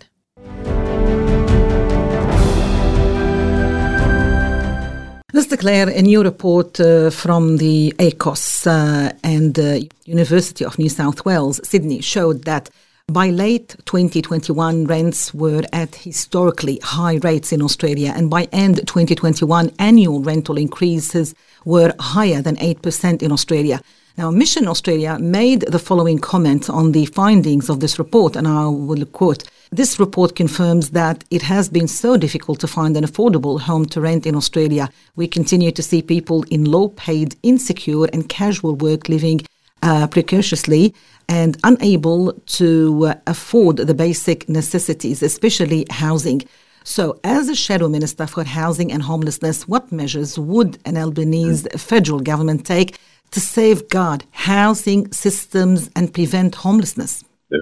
Let's 5.35 5.47
declare 5.47 5.89
a 5.91 6.03
new 6.03 6.23
report 6.23 6.81
uh, 6.81 7.11
from 7.11 7.59
the 7.59 7.95
ACOS 7.99 8.67
uh, 8.67 9.13
and 9.23 9.55
the 9.55 9.87
University 10.07 10.65
of 10.65 10.79
New 10.79 10.89
South 10.89 11.27
Wales, 11.27 11.61
Sydney, 11.63 12.01
showed 12.01 12.45
that 12.45 12.71
by 13.11 13.31
late 13.31 13.75
2021, 13.87 14.85
rents 14.85 15.33
were 15.33 15.63
at 15.73 15.95
historically 15.95 16.79
high 16.83 17.19
rates 17.23 17.53
in 17.53 17.63
Australia, 17.63 18.13
and 18.15 18.29
by 18.29 18.45
end 18.53 18.77
2021, 18.87 19.73
annual 19.79 20.21
rental 20.21 20.59
increases 20.59 21.35
were 21.65 21.95
higher 21.99 22.43
than 22.43 22.57
8% 22.57 23.23
in 23.23 23.33
Australia. 23.33 23.81
Now, 24.19 24.31
Mission 24.31 24.69
Australia 24.69 25.19
made 25.19 25.63
the 25.63 25.79
following 25.79 26.19
comment 26.19 26.69
on 26.69 26.93
the 26.93 27.07
findings 27.07 27.71
of 27.71 27.81
this 27.81 27.99
report, 27.99 28.37
and 28.37 28.47
I 28.47 28.67
will 28.67 29.07
quote 29.07 29.45
This 29.71 29.99
report 29.99 30.37
confirms 30.37 30.91
that 30.91 31.25
it 31.31 31.43
has 31.43 31.71
been 31.71 31.89
so 31.89 32.19
difficult 32.19 32.61
to 32.61 32.67
find 32.67 32.95
an 32.95 33.05
affordable 33.05 33.59
home 33.59 33.87
to 33.87 34.03
rent 34.03 34.27
in 34.27 34.35
Australia. 34.35 34.91
We 35.17 35.29
continue 35.29 35.73
to 35.73 35.83
see 35.83 36.03
people 36.03 36.45
in 36.51 36.65
low 36.67 36.89
paid, 36.89 37.37
insecure, 37.43 38.05
and 38.13 38.29
casual 38.29 38.75
work 38.75 39.09
living 39.09 39.41
uh, 39.83 40.07
precociously 40.07 40.95
and 41.29 41.57
unable 41.65 42.33
to 42.33 43.07
uh, 43.07 43.15
afford 43.27 43.77
the 43.77 43.95
basic 43.95 44.49
necessities, 44.49 45.23
especially 45.23 45.85
housing. 45.91 46.43
So, 46.85 47.21
as 47.23 47.49
a 47.49 47.55
shadow 47.55 47.89
minister 47.89 48.27
for 48.27 48.45
housing 48.45 48.91
and 48.91 49.03
homelessness, 49.03 49.69
what 49.69 49.93
measures 49.93 50.39
would 50.39 50.79
an 50.87 50.97
Albanese 50.97 51.69
federal 51.77 52.21
government 52.21 52.65
take 52.65 52.99
to 53.33 53.41
safeguard 53.41 54.25
housing 54.31 55.13
systems 55.13 55.91
and 55.95 56.13
prevent 56.15 56.55
homelessness? 56.55 57.25
Yeah. 57.51 57.59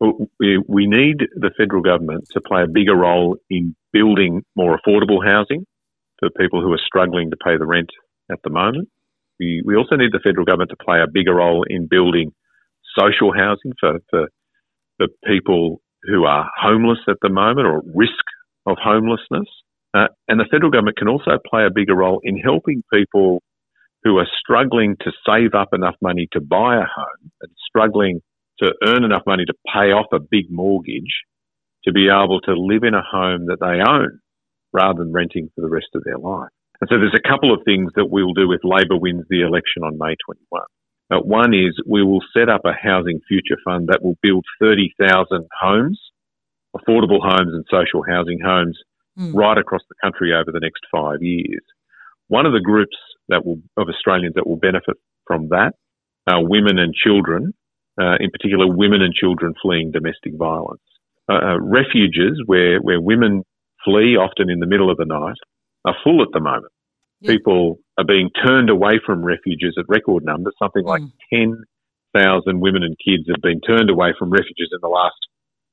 Well, 0.00 0.26
we, 0.40 0.62
we 0.66 0.86
need 0.86 1.18
the 1.34 1.50
federal 1.56 1.82
government 1.82 2.28
to 2.32 2.40
play 2.40 2.62
a 2.62 2.66
bigger 2.66 2.96
role 2.96 3.36
in 3.50 3.76
building 3.92 4.42
more 4.56 4.78
affordable 4.78 5.22
housing 5.24 5.66
for 6.18 6.30
people 6.30 6.62
who 6.62 6.72
are 6.72 6.80
struggling 6.84 7.30
to 7.30 7.36
pay 7.36 7.56
the 7.58 7.66
rent 7.66 7.90
at 8.30 8.38
the 8.42 8.50
moment. 8.50 8.88
We, 9.42 9.62
we 9.64 9.76
also 9.76 9.96
need 9.96 10.12
the 10.12 10.20
federal 10.22 10.46
government 10.46 10.70
to 10.70 10.84
play 10.84 11.00
a 11.00 11.10
bigger 11.10 11.34
role 11.34 11.64
in 11.68 11.88
building 11.88 12.32
social 12.98 13.32
housing 13.34 13.72
for, 13.80 13.98
for, 14.10 14.28
for 14.98 15.06
people 15.26 15.80
who 16.04 16.24
are 16.24 16.48
homeless 16.60 16.98
at 17.08 17.16
the 17.22 17.28
moment 17.28 17.66
or 17.66 17.78
at 17.78 17.84
risk 17.94 18.24
of 18.66 18.76
homelessness. 18.82 19.48
Uh, 19.94 20.06
and 20.28 20.38
the 20.38 20.48
federal 20.50 20.70
government 20.70 20.96
can 20.96 21.08
also 21.08 21.32
play 21.50 21.64
a 21.66 21.74
bigger 21.74 21.96
role 21.96 22.20
in 22.22 22.36
helping 22.38 22.82
people 22.92 23.42
who 24.04 24.18
are 24.18 24.28
struggling 24.38 24.96
to 25.00 25.12
save 25.26 25.54
up 25.54 25.68
enough 25.72 25.96
money 26.00 26.28
to 26.32 26.40
buy 26.40 26.76
a 26.76 26.86
home 26.86 27.30
and 27.40 27.52
struggling 27.68 28.20
to 28.62 28.72
earn 28.86 29.04
enough 29.04 29.22
money 29.26 29.44
to 29.44 29.54
pay 29.66 29.90
off 29.92 30.06
a 30.12 30.20
big 30.20 30.46
mortgage 30.50 31.24
to 31.84 31.92
be 31.92 32.08
able 32.08 32.40
to 32.40 32.54
live 32.54 32.84
in 32.84 32.94
a 32.94 33.02
home 33.02 33.46
that 33.46 33.58
they 33.60 33.82
own 33.90 34.20
rather 34.72 35.00
than 35.02 35.12
renting 35.12 35.50
for 35.54 35.60
the 35.62 35.68
rest 35.68 35.88
of 35.94 36.02
their 36.04 36.18
life. 36.18 36.50
And 36.82 36.90
so 36.90 36.98
there's 36.98 37.14
a 37.14 37.28
couple 37.28 37.54
of 37.54 37.62
things 37.64 37.92
that 37.94 38.10
we'll 38.10 38.34
do 38.34 38.50
if 38.50 38.60
Labor 38.64 38.98
wins 38.98 39.24
the 39.30 39.42
election 39.42 39.84
on 39.84 39.98
May 39.98 40.16
21. 40.26 40.62
Uh, 41.10 41.22
one 41.22 41.54
is 41.54 41.78
we 41.86 42.02
will 42.02 42.22
set 42.36 42.48
up 42.48 42.62
a 42.64 42.74
housing 42.74 43.20
future 43.28 43.56
fund 43.64 43.88
that 43.88 44.02
will 44.02 44.18
build 44.20 44.44
30,000 44.60 45.46
homes 45.60 46.00
affordable 46.76 47.20
homes 47.20 47.52
and 47.52 47.64
social 47.70 48.02
housing 48.02 48.38
homes 48.44 48.78
mm. 49.18 49.34
right 49.34 49.58
across 49.58 49.82
the 49.88 49.94
country 50.02 50.32
over 50.34 50.50
the 50.50 50.60
next 50.60 50.80
five 50.90 51.22
years. 51.22 51.62
One 52.28 52.46
of 52.46 52.52
the 52.52 52.60
groups 52.60 52.96
that 53.28 53.44
will, 53.44 53.60
of 53.76 53.88
Australians 53.88 54.34
that 54.34 54.46
will 54.46 54.56
benefit 54.56 54.96
from 55.26 55.48
that 55.50 55.72
are 56.26 56.42
women 56.46 56.78
and 56.78 56.94
children, 56.94 57.52
uh, 58.00 58.16
in 58.20 58.30
particular 58.30 58.66
women 58.66 59.02
and 59.02 59.12
children 59.12 59.54
fleeing 59.60 59.92
domestic 59.92 60.34
violence. 60.36 60.80
Uh, 61.28 61.34
uh, 61.34 61.60
refuges 61.60 62.42
where, 62.46 62.80
where 62.80 63.00
women 63.00 63.44
flee 63.84 64.16
often 64.16 64.50
in 64.50 64.60
the 64.60 64.66
middle 64.66 64.90
of 64.90 64.96
the 64.96 65.04
night 65.04 65.36
are 65.84 65.96
full 66.04 66.22
at 66.22 66.28
the 66.32 66.40
moment. 66.40 66.72
Yeah. 67.20 67.32
People 67.32 67.78
are 67.98 68.04
being 68.04 68.30
turned 68.44 68.70
away 68.70 69.00
from 69.04 69.24
refuges 69.24 69.76
at 69.78 69.84
record 69.88 70.24
numbers. 70.24 70.54
Something 70.58 70.84
like 70.84 71.02
mm. 71.02 71.12
10,000 72.14 72.60
women 72.60 72.82
and 72.82 72.96
kids 72.98 73.28
have 73.28 73.42
been 73.42 73.60
turned 73.60 73.90
away 73.90 74.14
from 74.18 74.30
refuges 74.30 74.70
in 74.72 74.78
the 74.80 74.88
last 74.88 75.16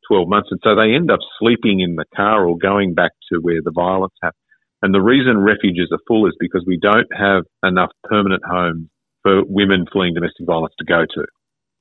12 0.09 0.27
months. 0.27 0.49
And 0.51 0.59
so 0.63 0.75
they 0.75 0.93
end 0.95 1.11
up 1.11 1.19
sleeping 1.39 1.79
in 1.79 1.95
the 1.95 2.05
car 2.15 2.45
or 2.45 2.57
going 2.57 2.93
back 2.93 3.11
to 3.31 3.39
where 3.39 3.61
the 3.63 3.71
violence 3.71 4.13
happened. 4.21 4.41
And 4.81 4.93
the 4.93 5.01
reason 5.01 5.37
refuges 5.37 5.89
are 5.91 5.99
full 6.07 6.27
is 6.27 6.35
because 6.39 6.63
we 6.65 6.79
don't 6.81 7.09
have 7.13 7.43
enough 7.63 7.91
permanent 8.03 8.43
homes 8.45 8.87
for 9.23 9.43
women 9.45 9.85
fleeing 9.91 10.13
domestic 10.13 10.45
violence 10.45 10.73
to 10.79 10.85
go 10.85 11.05
to. 11.05 11.25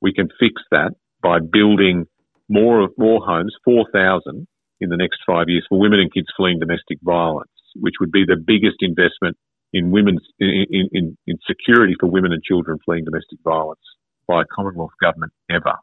We 0.01 0.13
can 0.13 0.29
fix 0.41 0.63
that 0.71 0.93
by 1.23 1.39
building 1.41 2.07
more 2.49 2.89
more 2.97 3.21
homes, 3.25 3.55
4,000 3.65 4.47
in 4.81 4.89
the 4.89 4.97
next 4.97 5.21
five 5.27 5.49
years 5.49 5.67
for 5.69 5.79
women 5.79 6.01
and 6.01 6.13
kids 6.13 6.29
fleeing 6.37 6.59
domestic 6.59 6.99
violence, 7.03 7.51
which 7.77 7.95
would 8.01 8.13
be 8.13 8.25
the 8.27 8.37
biggest 8.37 8.77
investment 8.81 9.37
in 9.73 9.91
women's 9.91 10.23
in, 10.39 10.89
in, 10.93 11.17
in 11.27 11.39
security 11.47 11.95
for 11.99 12.09
women 12.09 12.33
and 12.33 12.43
children 12.43 12.79
fleeing 12.85 13.05
domestic 13.05 13.39
violence 13.45 13.81
by 14.27 14.43
a 14.43 14.45
Commonwealth 14.55 14.93
government 15.01 15.33
ever. 15.51 15.75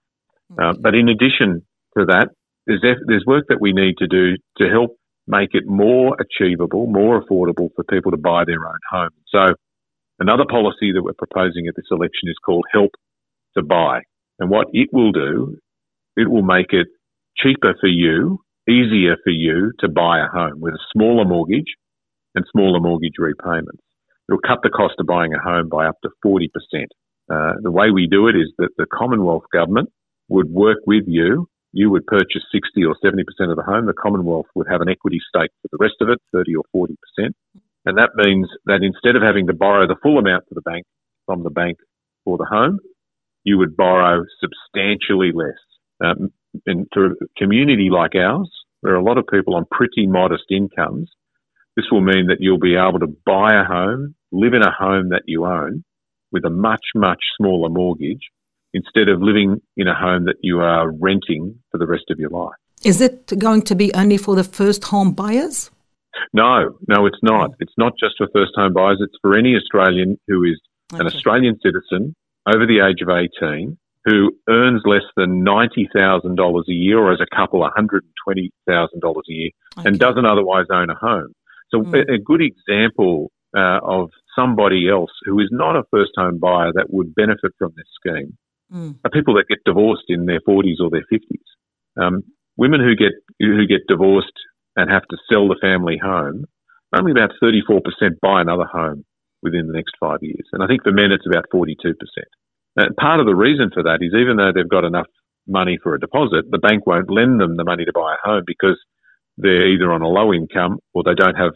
Uh, 0.61 0.73
but 0.79 0.93
in 0.93 1.09
addition 1.09 1.61
to 1.97 2.05
that, 2.05 2.29
there's, 2.67 2.81
there's 3.07 3.23
work 3.25 3.45
that 3.49 3.61
we 3.61 3.73
need 3.73 3.95
to 3.97 4.07
do 4.07 4.37
to 4.57 4.69
help 4.69 4.97
make 5.27 5.49
it 5.53 5.63
more 5.65 6.15
achievable, 6.19 6.87
more 6.87 7.23
affordable 7.23 7.69
for 7.75 7.83
people 7.89 8.11
to 8.11 8.17
buy 8.17 8.43
their 8.45 8.65
own 8.67 8.79
home. 8.91 9.09
So 9.27 9.55
another 10.19 10.45
policy 10.49 10.91
that 10.93 11.03
we're 11.03 11.13
proposing 11.13 11.67
at 11.67 11.75
this 11.75 11.85
election 11.91 12.29
is 12.29 12.35
called 12.45 12.65
Help 12.71 12.91
to 13.57 13.63
Buy. 13.63 14.01
And 14.39 14.49
what 14.49 14.67
it 14.73 14.89
will 14.91 15.11
do, 15.11 15.57
it 16.15 16.29
will 16.29 16.43
make 16.43 16.73
it 16.73 16.87
cheaper 17.37 17.73
for 17.79 17.87
you, 17.87 18.39
easier 18.69 19.17
for 19.23 19.31
you 19.31 19.71
to 19.79 19.89
buy 19.89 20.19
a 20.19 20.27
home 20.27 20.59
with 20.59 20.73
a 20.73 20.85
smaller 20.91 21.25
mortgage 21.25 21.75
and 22.33 22.45
smaller 22.51 22.79
mortgage 22.79 23.15
repayments. 23.17 23.81
It'll 24.27 24.39
cut 24.45 24.59
the 24.63 24.69
cost 24.69 24.95
of 24.99 25.05
buying 25.05 25.33
a 25.33 25.39
home 25.39 25.69
by 25.69 25.85
up 25.85 25.97
to 26.03 26.09
40%. 26.25 26.47
Uh, 27.29 27.53
the 27.61 27.71
way 27.71 27.91
we 27.91 28.07
do 28.07 28.27
it 28.27 28.35
is 28.35 28.51
that 28.57 28.69
the 28.77 28.85
Commonwealth 28.91 29.43
government 29.51 29.89
would 30.29 30.49
work 30.49 30.79
with 30.85 31.03
you 31.07 31.47
you 31.75 31.89
would 31.89 32.07
purchase 32.07 32.41
60 32.53 32.85
or 32.85 32.95
70% 33.03 33.19
of 33.51 33.57
the 33.57 33.63
home. 33.63 33.85
The 33.85 33.93
Commonwealth 33.93 34.45
would 34.55 34.67
have 34.71 34.79
an 34.79 34.87
equity 34.87 35.19
stake 35.27 35.51
for 35.61 35.67
the 35.69 35.77
rest 35.77 35.95
of 35.99 36.07
it, 36.07 36.19
30 36.31 36.55
or 36.55 36.63
40%. 36.73 36.95
And 37.85 37.97
that 37.97 38.11
means 38.15 38.47
that 38.65 38.79
instead 38.81 39.17
of 39.17 39.21
having 39.21 39.47
to 39.47 39.53
borrow 39.53 39.85
the 39.85 39.99
full 40.01 40.17
amount 40.17 40.45
for 40.47 40.55
the 40.55 40.61
bank 40.61 40.85
from 41.25 41.43
the 41.43 41.49
bank 41.49 41.77
for 42.23 42.37
the 42.37 42.45
home, 42.45 42.79
you 43.43 43.57
would 43.57 43.75
borrow 43.75 44.23
substantially 44.39 45.33
less. 45.33 45.59
Um, 46.01 46.31
and 46.65 46.87
to 46.93 47.05
a 47.05 47.09
community 47.37 47.89
like 47.91 48.15
ours, 48.15 48.49
there 48.81 48.93
are 48.93 48.97
a 48.97 49.03
lot 49.03 49.17
of 49.17 49.25
people 49.31 49.55
on 49.55 49.65
pretty 49.71 50.07
modest 50.07 50.45
incomes. 50.51 51.09
This 51.75 51.85
will 51.91 52.01
mean 52.01 52.27
that 52.27 52.37
you'll 52.39 52.59
be 52.59 52.75
able 52.75 52.99
to 52.99 53.15
buy 53.25 53.53
a 53.53 53.65
home, 53.65 54.15
live 54.31 54.53
in 54.53 54.61
a 54.61 54.71
home 54.71 55.09
that 55.09 55.23
you 55.25 55.45
own 55.45 55.83
with 56.31 56.45
a 56.45 56.49
much, 56.49 56.83
much 56.95 57.19
smaller 57.37 57.69
mortgage 57.69 58.29
instead 58.73 59.07
of 59.09 59.21
living 59.21 59.61
in 59.77 59.87
a 59.87 59.95
home 59.95 60.25
that 60.25 60.35
you 60.41 60.59
are 60.59 60.91
renting 60.91 61.55
for 61.71 61.77
the 61.77 61.87
rest 61.87 62.05
of 62.09 62.19
your 62.19 62.29
life. 62.29 62.55
Is 62.83 63.01
it 63.01 63.37
going 63.39 63.61
to 63.63 63.75
be 63.75 63.93
only 63.93 64.17
for 64.17 64.35
the 64.35 64.43
first 64.43 64.83
home 64.83 65.13
buyers? 65.13 65.71
No, 66.33 66.77
no, 66.87 67.05
it's 67.05 67.23
not. 67.23 67.51
It's 67.59 67.73
not 67.77 67.93
just 67.99 68.15
for 68.17 68.27
first 68.33 68.51
home 68.55 68.73
buyers. 68.73 68.99
It's 69.01 69.17
for 69.21 69.37
any 69.37 69.55
Australian 69.55 70.19
who 70.27 70.43
is 70.43 70.59
okay. 70.93 71.01
an 71.01 71.07
Australian 71.07 71.57
citizen 71.63 72.15
over 72.47 72.65
the 72.65 72.85
age 72.85 73.01
of 73.01 73.09
18 73.09 73.77
who 74.05 74.31
earns 74.47 74.83
less 74.85 75.03
than 75.17 75.43
$90,000 75.43 76.63
a 76.67 76.71
year 76.71 76.99
or 76.99 77.11
as 77.11 77.19
a 77.21 77.35
couple 77.35 77.61
$120,000 77.61 77.99
a 78.69 79.21
year 79.27 79.49
okay. 79.77 79.87
and 79.87 79.99
doesn't 79.99 80.25
otherwise 80.25 80.67
own 80.71 80.89
a 80.89 80.95
home. 80.95 81.33
So 81.71 81.81
mm. 81.81 82.13
a, 82.13 82.19
good 82.19 82.41
example 82.41 83.31
uh, 83.57 83.79
of 83.83 84.11
somebody 84.37 84.87
else 84.87 85.11
who 85.25 85.39
is 85.39 85.49
not 85.51 85.75
a 85.75 85.83
first 85.89 86.11
home 86.15 86.39
buyer 86.39 86.71
that 86.73 86.87
would 86.89 87.15
benefit 87.15 87.51
from 87.57 87.73
this 87.75 87.87
scheme 87.99 88.37
mm. 88.71 88.95
are 89.03 89.09
people 89.09 89.33
that 89.35 89.47
get 89.49 89.63
divorced 89.65 90.05
in 90.07 90.25
their 90.25 90.41
40s 90.41 90.79
or 90.79 90.91
their 90.91 91.05
50s. 91.11 92.01
Um, 92.01 92.23
women 92.57 92.81
who 92.81 92.95
get 92.95 93.13
who 93.39 93.65
get 93.65 93.87
divorced 93.87 94.33
and 94.75 94.91
have 94.91 95.07
to 95.09 95.17
sell 95.29 95.47
the 95.47 95.57
family 95.59 95.97
home, 96.01 96.45
only 96.95 97.11
about 97.11 97.31
34% 97.41 97.81
buy 98.21 98.41
another 98.41 98.65
home 98.65 99.05
within 99.41 99.67
the 99.67 99.73
next 99.73 99.93
five 99.99 100.19
years. 100.21 100.47
And 100.51 100.61
I 100.61 100.67
think 100.67 100.83
for 100.83 100.91
men, 100.91 101.11
it's 101.11 101.25
about 101.25 101.45
42%. 101.53 101.95
And 102.75 102.95
part 102.95 103.19
of 103.19 103.25
the 103.25 103.35
reason 103.35 103.71
for 103.73 103.83
that 103.83 103.99
is 104.01 104.13
even 104.13 104.37
though 104.37 104.51
they've 104.53 104.69
got 104.69 104.83
enough 104.83 105.07
money 105.47 105.77
for 105.81 105.95
a 105.95 105.99
deposit, 105.99 106.49
the 106.49 106.57
bank 106.57 106.85
won't 106.85 107.09
lend 107.09 107.39
them 107.39 107.57
the 107.57 107.63
money 107.63 107.85
to 107.85 107.93
buy 107.93 108.15
a 108.15 108.27
home 108.27 108.43
because 108.45 108.77
they're 109.37 109.67
either 109.67 109.91
on 109.91 110.01
a 110.01 110.07
low 110.07 110.33
income 110.33 110.79
or 110.93 111.03
they 111.03 111.13
don't 111.13 111.35
have 111.35 111.53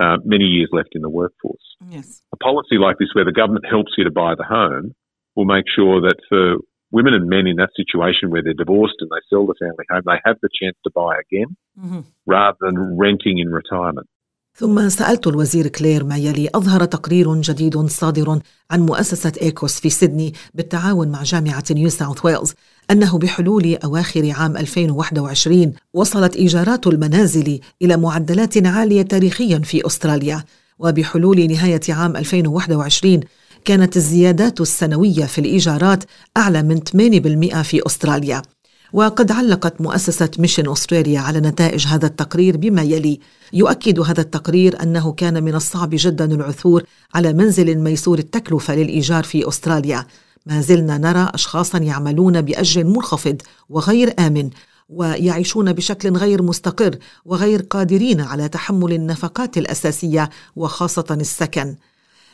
uh, 0.00 0.16
many 0.24 0.44
years 0.44 0.70
left 0.72 0.90
in 0.92 1.02
the 1.02 1.10
workforce. 1.10 1.76
Yes. 1.88 2.22
A 2.32 2.36
policy 2.36 2.78
like 2.78 2.98
this, 2.98 3.10
where 3.12 3.24
the 3.24 3.32
government 3.32 3.66
helps 3.68 3.92
you 3.96 4.04
to 4.04 4.10
buy 4.10 4.34
the 4.36 4.44
home, 4.44 4.94
will 5.36 5.44
make 5.44 5.64
sure 5.74 6.00
that 6.02 6.16
for 6.28 6.56
women 6.90 7.14
and 7.14 7.28
men 7.28 7.46
in 7.46 7.56
that 7.56 7.70
situation 7.74 8.30
where 8.30 8.42
they're 8.42 8.52
divorced 8.52 8.96
and 9.00 9.10
they 9.10 9.20
sell 9.28 9.46
the 9.46 9.54
family 9.58 9.84
home, 9.90 10.02
they 10.06 10.20
have 10.24 10.36
the 10.42 10.48
chance 10.60 10.76
to 10.84 10.90
buy 10.94 11.16
again 11.16 11.56
mm-hmm. 11.78 12.00
rather 12.26 12.56
than 12.60 12.96
renting 12.96 13.38
in 13.38 13.48
retirement. 13.48 14.06
ثم 14.54 14.88
سألت 14.88 15.26
الوزير 15.26 15.68
كلير 15.68 16.04
ما 16.04 16.16
يلي 16.16 16.50
أظهر 16.54 16.84
تقرير 16.84 17.40
جديد 17.40 17.86
صادر 17.86 18.40
عن 18.70 18.80
مؤسسة 18.80 19.32
إيكوس 19.42 19.80
في 19.80 19.90
سيدني 19.90 20.34
بالتعاون 20.54 21.08
مع 21.08 21.22
جامعة 21.22 21.64
نيو 21.70 21.88
ساوث 21.88 22.24
ويلز 22.24 22.52
أنه 22.90 23.18
بحلول 23.18 23.78
أواخر 23.84 24.30
عام 24.30 24.56
2021 24.56 25.72
وصلت 25.94 26.36
إيجارات 26.36 26.86
المنازل 26.86 27.60
إلى 27.82 27.96
معدلات 27.96 28.66
عالية 28.66 29.02
تاريخيا 29.02 29.58
في 29.58 29.86
أستراليا 29.86 30.44
وبحلول 30.78 31.46
نهاية 31.50 31.80
عام 31.88 32.16
2021 32.16 33.20
كانت 33.64 33.96
الزيادات 33.96 34.60
السنوية 34.60 35.24
في 35.24 35.38
الإيجارات 35.38 36.04
أعلى 36.36 36.62
من 36.62 36.80
8% 36.80 37.62
في 37.62 37.86
أستراليا. 37.86 38.42
وقد 38.92 39.32
علقت 39.32 39.80
مؤسسة 39.80 40.30
ميشن 40.38 40.70
أستراليا 40.70 41.20
على 41.20 41.40
نتائج 41.40 41.86
هذا 41.86 42.06
التقرير 42.06 42.56
بما 42.56 42.82
يلي 42.82 43.20
يؤكد 43.52 44.00
هذا 44.00 44.20
التقرير 44.20 44.82
أنه 44.82 45.12
كان 45.12 45.42
من 45.42 45.54
الصعب 45.54 45.90
جدا 45.92 46.24
العثور 46.24 46.82
على 47.14 47.32
منزل 47.32 47.78
ميسور 47.78 48.18
التكلفة 48.18 48.74
للإيجار 48.74 49.24
في 49.24 49.48
أستراليا. 49.48 50.06
ما 50.46 50.60
زلنا 50.60 50.98
نرى 50.98 51.30
أشخاصا 51.34 51.78
يعملون 51.78 52.42
بأجر 52.42 52.84
منخفض 52.84 53.42
وغير 53.68 54.14
آمن 54.18 54.50
ويعيشون 54.88 55.72
بشكل 55.72 56.16
غير 56.16 56.42
مستقر 56.42 56.98
وغير 57.24 57.62
قادرين 57.62 58.20
على 58.20 58.48
تحمل 58.48 58.92
النفقات 58.92 59.58
الأساسية 59.58 60.30
وخاصة 60.56 61.06
السكن. 61.10 61.76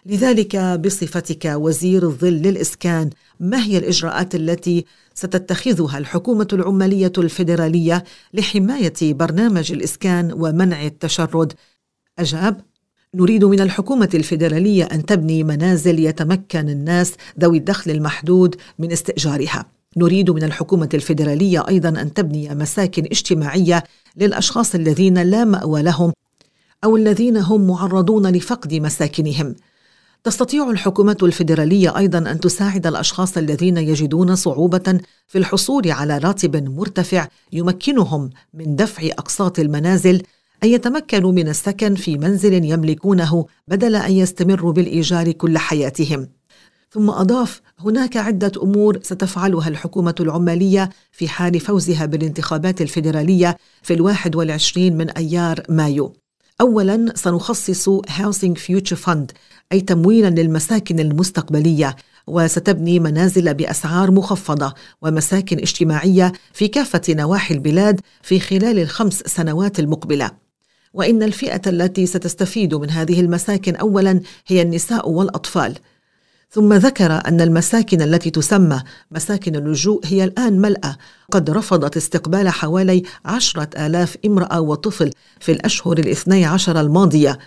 لذلك 0.07 0.57
بصفتك 0.57 1.45
وزير 1.45 2.03
الظل 2.03 2.33
للإسكان 2.33 3.11
ما 3.41 3.65
هي 3.65 3.79
الإجراءات 3.79 4.35
التي 4.35 4.85
ستتخذها 5.15 5.99
الحكومة 5.99 6.49
العمالية 6.53 7.13
الفيدرالية 7.19 8.05
لحماية 8.35 8.95
برنامج 9.03 9.73
الإسكان 9.73 10.33
ومنع 10.33 10.87
التشرد؟ 10.87 11.53
أجاب: 12.19 12.61
نريد 13.15 13.45
من 13.45 13.61
الحكومة 13.61 14.09
الفيدرالية 14.15 14.85
أن 14.85 15.07
تبني 15.07 15.45
منازل 15.45 15.99
يتمكن 15.99 16.69
الناس 16.69 17.13
ذوي 17.41 17.59
الدخل 17.59 17.91
المحدود 17.91 18.57
من 18.79 18.93
استئجارها. 18.93 19.67
نريد 19.97 20.31
من 20.31 20.43
الحكومة 20.45 20.89
الفيدرالية 20.95 21.69
أيضا 21.69 21.89
أن 21.89 22.15
تبني 22.15 22.55
مساكن 22.55 23.05
اجتماعية 23.05 23.85
للأشخاص 24.17 24.75
الذين 24.75 25.23
لا 25.23 25.45
مأوى 25.45 25.83
لهم 25.83 26.13
أو 26.85 26.97
الذين 26.97 27.37
هم 27.37 27.67
معرضون 27.67 28.27
لفقد 28.27 28.75
مساكنهم. 28.75 29.55
تستطيع 30.25 30.71
الحكومة 30.71 31.17
الفيدرالية 31.23 31.99
أيضا 31.99 32.19
أن 32.19 32.41
تساعد 32.41 32.87
الأشخاص 32.87 33.37
الذين 33.37 33.77
يجدون 33.77 34.37
صعوبة 34.37 35.01
في 35.27 35.39
الحصول 35.39 35.91
على 35.91 36.19
راتب 36.19 36.69
مرتفع 36.69 37.29
يمكنهم 37.53 38.31
من 38.55 38.77
دفع 38.77 39.07
أقساط 39.07 39.59
المنازل 39.59 40.23
أن 40.65 40.69
يتمكنوا 40.69 41.33
من 41.33 41.49
السكن 41.49 41.95
في 41.95 42.19
منزل 42.19 42.65
يملكونه 42.65 43.47
بدل 43.69 43.97
أن 43.97 44.13
يستمروا 44.13 44.73
بالإيجار 44.73 45.33
كل 45.33 45.59
حياتهم. 45.59 46.29
ثم 46.91 47.11
أضاف: 47.11 47.61
هناك 47.79 48.17
عدة 48.17 48.53
أمور 48.63 48.99
ستفعلها 49.03 49.69
الحكومة 49.69 50.15
العمالية 50.21 50.91
في 51.13 51.29
حال 51.29 51.61
فوزها 51.61 52.07
بالانتخابات 52.07 52.81
الفيدرالية 52.81 53.57
في 53.83 53.95
الواحد 53.95 54.37
والعشرين 54.37 54.97
من 54.97 55.11
أيار 55.11 55.63
مايو. 55.69 56.13
أولا 56.61 57.13
سنخصص 57.15 57.89
Housing 57.91 58.55
Future 58.57 58.97
Fund 59.07 59.27
أي 59.73 59.81
تمويلا 59.81 60.29
للمساكن 60.29 61.01
المستقبلية 61.01 61.97
وستبني 62.27 63.01
منازل 63.01 63.55
بأسعار 63.55 64.11
مخفضة 64.11 64.75
ومساكن 65.03 65.59
اجتماعية 65.59 66.33
في 66.53 66.69
كافة 66.69 67.03
نواحي 67.09 67.55
البلاد 67.55 68.01
في 68.23 68.41
خلال 68.41 68.79
الخمس 68.79 69.19
سنوات 69.19 69.79
المقبلة. 69.79 70.31
وإن 70.95 71.23
الفئة 71.23 71.63
التي 71.67 72.07
ستستفيد 72.07 72.75
من 72.75 72.91
هذه 72.91 73.21
المساكن 73.21 73.77
أولا 73.77 74.21
هي 74.47 74.63
النساء 74.63 75.09
والأطفال. 75.11 75.75
ثم 76.51 76.73
ذكر 76.73 77.13
أن 77.13 77.41
المساكن 77.41 78.03
التي 78.03 78.31
تسمى 78.31 78.83
مساكن 79.11 79.57
اللجوء 79.57 80.01
هي 80.05 80.25
الآن 80.25 80.61
ملأة. 80.61 80.97
قد 81.31 81.51
رفضت 81.51 81.97
استقبال 81.97 82.49
حوالي 82.49 83.03
عشرة 83.25 83.69
آلاف 83.87 84.17
امرأة 84.27 84.61
وطفل 84.61 85.11
في 85.41 85.53
الأشهر 85.53 85.99
الاثني 85.99 86.45
عشر 86.45 86.81
الماضية. 86.81 87.39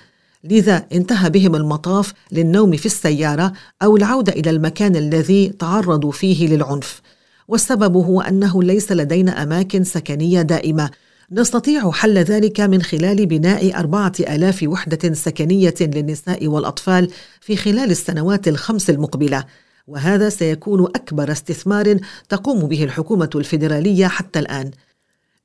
لذا 0.44 0.86
انتهى 0.92 1.30
بهم 1.30 1.56
المطاف 1.56 2.14
للنوم 2.32 2.78
في 2.78 2.86
السيارة 2.86 3.54
أو 3.84 3.98
العودة 3.98 4.34
إلى 4.34 4.50
المكان 4.50 4.96
الذي 4.96 5.50
تعرضوا 5.50 6.12
فيه 6.12 6.48
للعنف. 6.48 7.02
والسبب 7.48 7.96
هو 7.96 8.22
أنه 8.22 8.64
ليس 8.64 8.92
لدينا 8.92 9.44
أماكن 9.44 9.84
سكنية 9.84 10.42
دائمة. 10.42 10.90
نستطيع 11.34 11.92
حل 11.92 12.18
ذلك 12.18 12.60
من 12.60 12.82
خلال 12.82 13.26
بناء 13.26 13.80
أربعة 13.80 14.14
آلاف 14.20 14.64
وحدة 14.68 15.14
سكنية 15.14 15.74
للنساء 15.82 16.48
والأطفال 16.48 17.12
في 17.42 17.56
خلال 17.56 17.92
السنوات 17.92 18.48
الخمس 18.48 18.90
المقبلة 18.90 19.46
وهذا 19.88 20.30
سيكون 20.30 20.84
أكبر 20.84 21.32
استثمار 21.32 21.98
تقوم 22.30 22.60
به 22.68 22.84
الحكومة 22.84 23.30
الفيدرالية 23.36 24.08
حتى 24.08 24.40
الآن. 24.40 24.72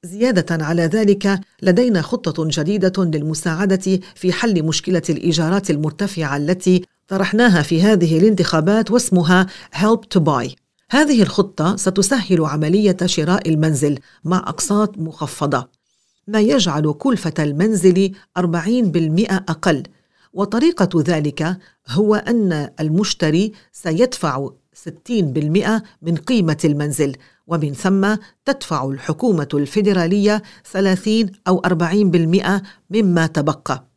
زيادة 0.04 0.64
على 0.64 0.82
ذلك 0.82 1.40
لدينا 1.62 2.02
خطة 2.02 2.48
جديدة 2.48 3.04
للمساعدة 3.04 4.00
في 4.14 4.32
حل 4.32 4.62
مشكلة 4.62 5.02
الإيجارات 5.10 5.70
المرتفعة 5.70 6.36
التي 6.36 6.84
طرحناها 7.08 7.62
في 7.62 7.82
هذه 7.82 8.18
الانتخابات 8.18 8.90
واسمها 8.90 9.46
Help 9.74 10.18
to 10.18 10.20
Buy. 10.20 10.54
هذه 10.90 11.22
الخطة 11.22 11.76
ستسهل 11.76 12.44
عملية 12.44 12.96
شراء 13.04 13.48
المنزل 13.48 13.98
مع 14.24 14.38
أقساط 14.38 14.98
مخفضة. 14.98 15.75
ما 16.26 16.40
يجعل 16.40 16.92
كلفة 16.92 17.34
المنزل 17.38 18.12
40% 18.38 18.44
أقل. 19.30 19.82
وطريقة 20.32 21.02
ذلك 21.06 21.58
هو 21.88 22.14
أن 22.14 22.70
المشتري 22.80 23.52
سيدفع 23.72 24.48
60% 24.74 25.82
من 26.02 26.16
قيمة 26.16 26.58
المنزل 26.64 27.16
ومن 27.46 27.72
ثم 27.72 28.14
تدفع 28.44 28.84
الحكومة 28.84 29.48
الفيدرالية 29.54 30.42
30 30.72 31.30
أو 31.48 31.62
40% 31.66 32.62
مما 32.90 33.26
تبقى. 33.26 33.88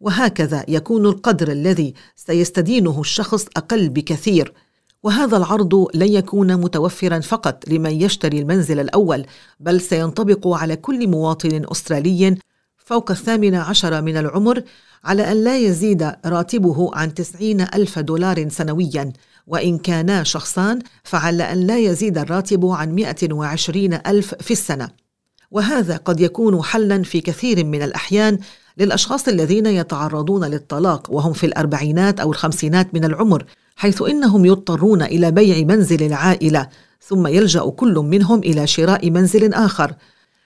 وهكذا 0.00 0.64
يكون 0.68 1.06
القدر 1.06 1.52
الذي 1.52 1.94
سيستدينه 2.16 3.00
الشخص 3.00 3.46
أقل 3.56 3.88
بكثير. 3.88 4.52
وهذا 5.02 5.36
العرض 5.36 5.86
لن 5.94 6.12
يكون 6.12 6.56
متوفرا 6.56 7.20
فقط 7.20 7.68
لمن 7.68 7.90
يشتري 7.90 8.38
المنزل 8.38 8.80
الأول 8.80 9.26
بل 9.60 9.80
سينطبق 9.80 10.48
على 10.48 10.76
كل 10.76 11.08
مواطن 11.08 11.62
أسترالي 11.70 12.36
فوق 12.76 13.10
الثامن 13.10 13.54
عشر 13.54 14.02
من 14.02 14.16
العمر 14.16 14.62
على 15.04 15.32
أن 15.32 15.44
لا 15.44 15.58
يزيد 15.58 16.12
راتبه 16.26 16.90
عن 16.94 17.14
تسعين 17.14 17.60
ألف 17.60 17.98
دولار 17.98 18.48
سنويا. 18.48 19.12
وإن 19.46 19.78
كانا 19.78 20.22
شخصان 20.22 20.78
فعلى 21.04 21.52
أن 21.52 21.66
لا 21.66 21.78
يزيد 21.78 22.18
الراتب 22.18 22.66
عن 22.66 22.94
120 22.94 23.94
ألف 23.94 24.34
في 24.34 24.50
السنة. 24.50 24.88
وهذا 25.50 25.96
قد 25.96 26.20
يكون 26.20 26.62
حلا 26.62 27.02
في 27.02 27.20
كثير 27.20 27.64
من 27.64 27.82
الأحيان 27.82 28.38
للأشخاص 28.78 29.28
الذين 29.28 29.66
يتعرضون 29.66 30.44
للطلاق 30.44 31.10
وهم 31.10 31.32
في 31.32 31.46
الأربعينات 31.46 32.20
أو 32.20 32.30
الخمسينات 32.30 32.94
من 32.94 33.04
العمر. 33.04 33.44
حيث 33.80 34.02
إنهم 34.02 34.44
يضطرون 34.44 35.02
إلى 35.02 35.30
بيع 35.30 35.66
منزل 35.66 36.02
العائلة 36.02 36.68
ثم 37.02 37.26
يلجأ 37.26 37.60
كل 37.60 37.94
منهم 37.94 38.38
إلى 38.38 38.66
شراء 38.66 39.10
منزل 39.10 39.54
آخر. 39.54 39.94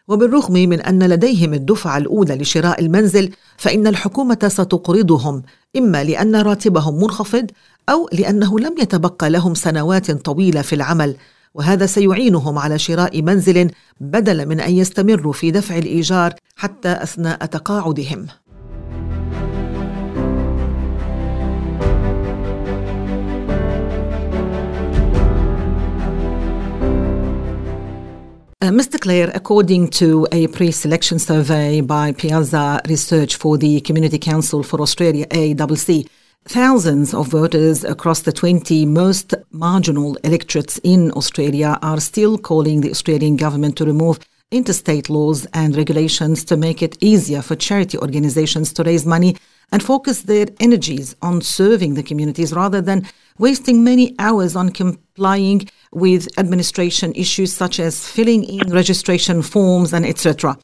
وبالرغم 0.08 0.52
من 0.52 0.80
أن 0.80 1.02
لديهم 1.02 1.54
الدفعة 1.54 1.96
الأولى 1.98 2.34
لشراء 2.34 2.80
المنزل 2.80 3.30
فإن 3.56 3.86
الحكومة 3.86 4.38
ستقرضهم 4.48 5.42
إما 5.76 6.04
لأن 6.04 6.36
راتبهم 6.36 7.02
منخفض 7.02 7.50
أو 7.88 8.08
لأنه 8.12 8.58
لم 8.58 8.74
يتبقى 8.78 9.30
لهم 9.30 9.54
سنوات 9.54 10.10
طويلة 10.10 10.62
في 10.62 10.74
العمل. 10.74 11.16
وهذا 11.54 11.86
سيعينهم 11.86 12.58
على 12.58 12.78
شراء 12.78 13.22
منزل 13.22 13.70
بدلا 14.00 14.44
من 14.44 14.60
أن 14.60 14.72
يستمروا 14.72 15.32
في 15.32 15.50
دفع 15.50 15.78
الإيجار 15.78 16.34
حتى 16.56 16.92
أثناء 16.92 17.46
تقاعدهم. 17.46 18.26
Uh, 28.64 28.70
Mr. 28.70 28.98
Clare, 28.98 29.30
according 29.34 29.88
to 29.88 30.26
a 30.32 30.46
pre 30.46 30.70
selection 30.70 31.18
survey 31.18 31.82
by 31.82 32.12
Piazza 32.12 32.80
Research 32.88 33.36
for 33.36 33.58
the 33.58 33.82
Community 33.82 34.18
Council 34.18 34.62
for 34.62 34.80
Australia, 34.80 35.26
ACC, 35.30 36.10
Thousands 36.46 37.12
of 37.12 37.28
voters 37.28 37.84
across 37.84 38.22
the 38.22 38.32
20 38.32 38.86
most 38.86 39.34
marginal 39.50 40.16
electorates 40.24 40.78
in 40.82 41.10
Australia 41.12 41.78
are 41.82 42.00
still 42.00 42.38
calling 42.38 42.80
the 42.80 42.90
Australian 42.90 43.36
government 43.36 43.76
to 43.76 43.84
remove 43.84 44.18
interstate 44.50 45.10
laws 45.10 45.46
and 45.52 45.76
regulations 45.76 46.42
to 46.44 46.56
make 46.56 46.82
it 46.82 46.96
easier 47.00 47.42
for 47.42 47.56
charity 47.56 47.98
organizations 47.98 48.72
to 48.72 48.82
raise 48.82 49.04
money 49.04 49.36
and 49.72 49.82
focus 49.82 50.22
their 50.22 50.46
energies 50.60 51.14
on 51.20 51.42
serving 51.42 51.94
the 51.94 52.02
communities 52.02 52.54
rather 52.54 52.80
than 52.80 53.06
wasting 53.38 53.84
many 53.84 54.14
hours 54.18 54.56
on 54.56 54.70
complying 54.70 55.68
with 55.94 56.28
administration 56.38 57.12
issues 57.14 57.52
such 57.52 57.78
as 57.80 58.08
filling 58.08 58.44
in 58.44 58.72
registration 58.72 59.42
forms 59.42 59.92
and 59.92 60.04
etc 60.04 60.58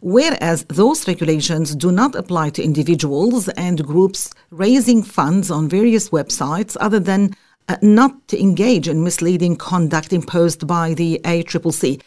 whereas 0.00 0.64
those 0.68 1.08
regulations 1.08 1.74
do 1.74 1.90
not 1.90 2.14
apply 2.14 2.50
to 2.50 2.62
individuals 2.62 3.48
and 3.50 3.84
groups 3.84 4.32
raising 4.50 5.02
funds 5.02 5.50
on 5.50 5.68
various 5.68 6.10
websites 6.10 6.76
other 6.80 7.00
than 7.00 7.34
uh, 7.68 7.76
not 7.82 8.26
to 8.28 8.40
engage 8.40 8.88
in 8.88 9.04
misleading 9.04 9.56
conduct 9.56 10.12
imposed 10.12 10.66
by 10.66 10.94
the 10.94 11.20
ACCC. 11.24 12.00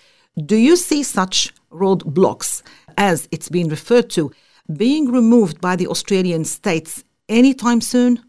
Do 0.45 0.55
you 0.55 0.75
see 0.75 1.03
such 1.03 1.53
roadblocks, 1.71 2.63
as 2.97 3.27
it's 3.31 3.49
been 3.49 3.67
referred 3.67 4.09
to, 4.11 4.31
being 4.75 5.11
removed 5.11 5.59
by 5.59 5.75
the 5.75 5.87
Australian 5.87 6.45
states 6.45 7.03
anytime 7.27 7.81
soon? 7.81 8.23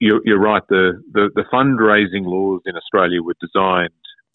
You're, 0.00 0.20
you're 0.24 0.40
right. 0.40 0.62
The, 0.68 1.02
the, 1.12 1.30
the 1.34 1.44
fundraising 1.52 2.26
laws 2.26 2.62
in 2.66 2.76
Australia 2.76 3.22
were 3.22 3.36
designed 3.40 3.90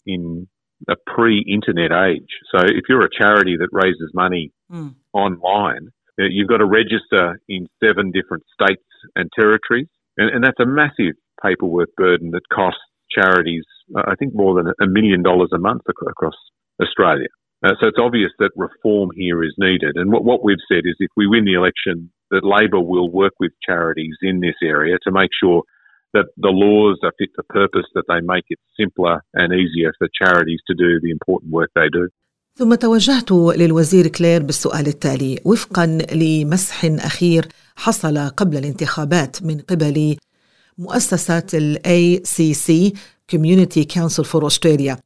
in 0.06 0.48
a 0.88 0.94
pre-internet 1.06 1.92
age. 1.92 2.30
So 2.50 2.64
if 2.64 2.84
you're 2.88 3.04
a 3.04 3.10
charity 3.10 3.56
that 3.58 3.68
raises 3.72 4.10
money 4.14 4.52
mm. 4.72 4.94
online, 5.12 5.88
you've 6.16 6.48
got 6.48 6.58
to 6.58 6.66
register 6.66 7.40
in 7.48 7.66
seven 7.82 8.10
different 8.10 8.44
states 8.52 8.84
and 9.16 9.30
territories, 9.38 9.88
and, 10.16 10.30
and, 10.30 10.44
that's 10.44 10.60
a 10.60 10.66
massive 10.66 11.14
paperwork 11.42 11.90
burden 11.96 12.30
that 12.32 12.48
costs 12.52 12.80
charities, 13.10 13.64
I 13.96 14.14
think, 14.16 14.34
more 14.34 14.54
than 14.54 14.72
a 14.80 14.86
million 14.86 15.22
dollars 15.22 15.50
a 15.54 15.58
month 15.58 15.82
across 15.88 16.34
Australia. 16.82 17.28
Uh, 17.64 17.74
so 17.80 17.88
it's 17.88 17.98
obvious 18.00 18.30
that 18.38 18.50
reform 18.56 19.10
here 19.16 19.42
is 19.42 19.54
needed. 19.58 19.96
And 19.96 20.12
what, 20.12 20.24
what 20.24 20.44
we've 20.44 20.62
said 20.70 20.82
is 20.84 20.94
if 21.00 21.10
we 21.16 21.26
win 21.26 21.44
the 21.44 21.54
election, 21.54 22.10
that 22.31 22.43
Labor 22.55 22.81
will 22.91 23.09
work 23.21 23.35
with 23.39 23.53
charities 23.67 24.17
in 24.29 24.35
this 24.45 24.59
area 24.75 24.95
to 25.05 25.11
make 25.11 25.31
sure 25.41 25.61
that 26.15 26.27
the 26.45 26.53
laws 26.65 26.97
are 27.03 27.13
fit 27.19 27.31
for 27.35 27.45
purpose, 27.61 27.87
that 27.95 28.07
they 28.11 28.21
make 28.33 28.45
it 28.49 28.59
simpler 28.79 29.15
and 29.33 29.47
easier 29.61 29.91
for 29.99 30.07
charities 30.21 30.61
to 30.67 30.73
do 30.85 30.89
the 31.03 31.11
important 31.17 31.51
work 31.51 31.71
they 31.75 31.89
do. 31.89 32.07
ثم 32.55 32.75
توجهت 32.75 33.31
للوزير 33.31 34.07
كلير 34.07 34.43
بالسؤال 34.43 34.87
التالي 34.87 35.39
وفقا 35.45 35.97
لمسح 36.13 36.85
اخير 36.85 37.45
حصل 37.75 38.17
قبل 38.17 38.57
الانتخابات 38.57 39.43
من 39.43 39.57
قبل 39.59 40.15
مؤسسه 40.77 41.47
الاي 41.53 42.21
سي 42.23 42.53
سي 42.53 42.93
Community 43.27 43.85
Council 43.85 44.23
for 44.23 44.43
Australia 44.43 44.97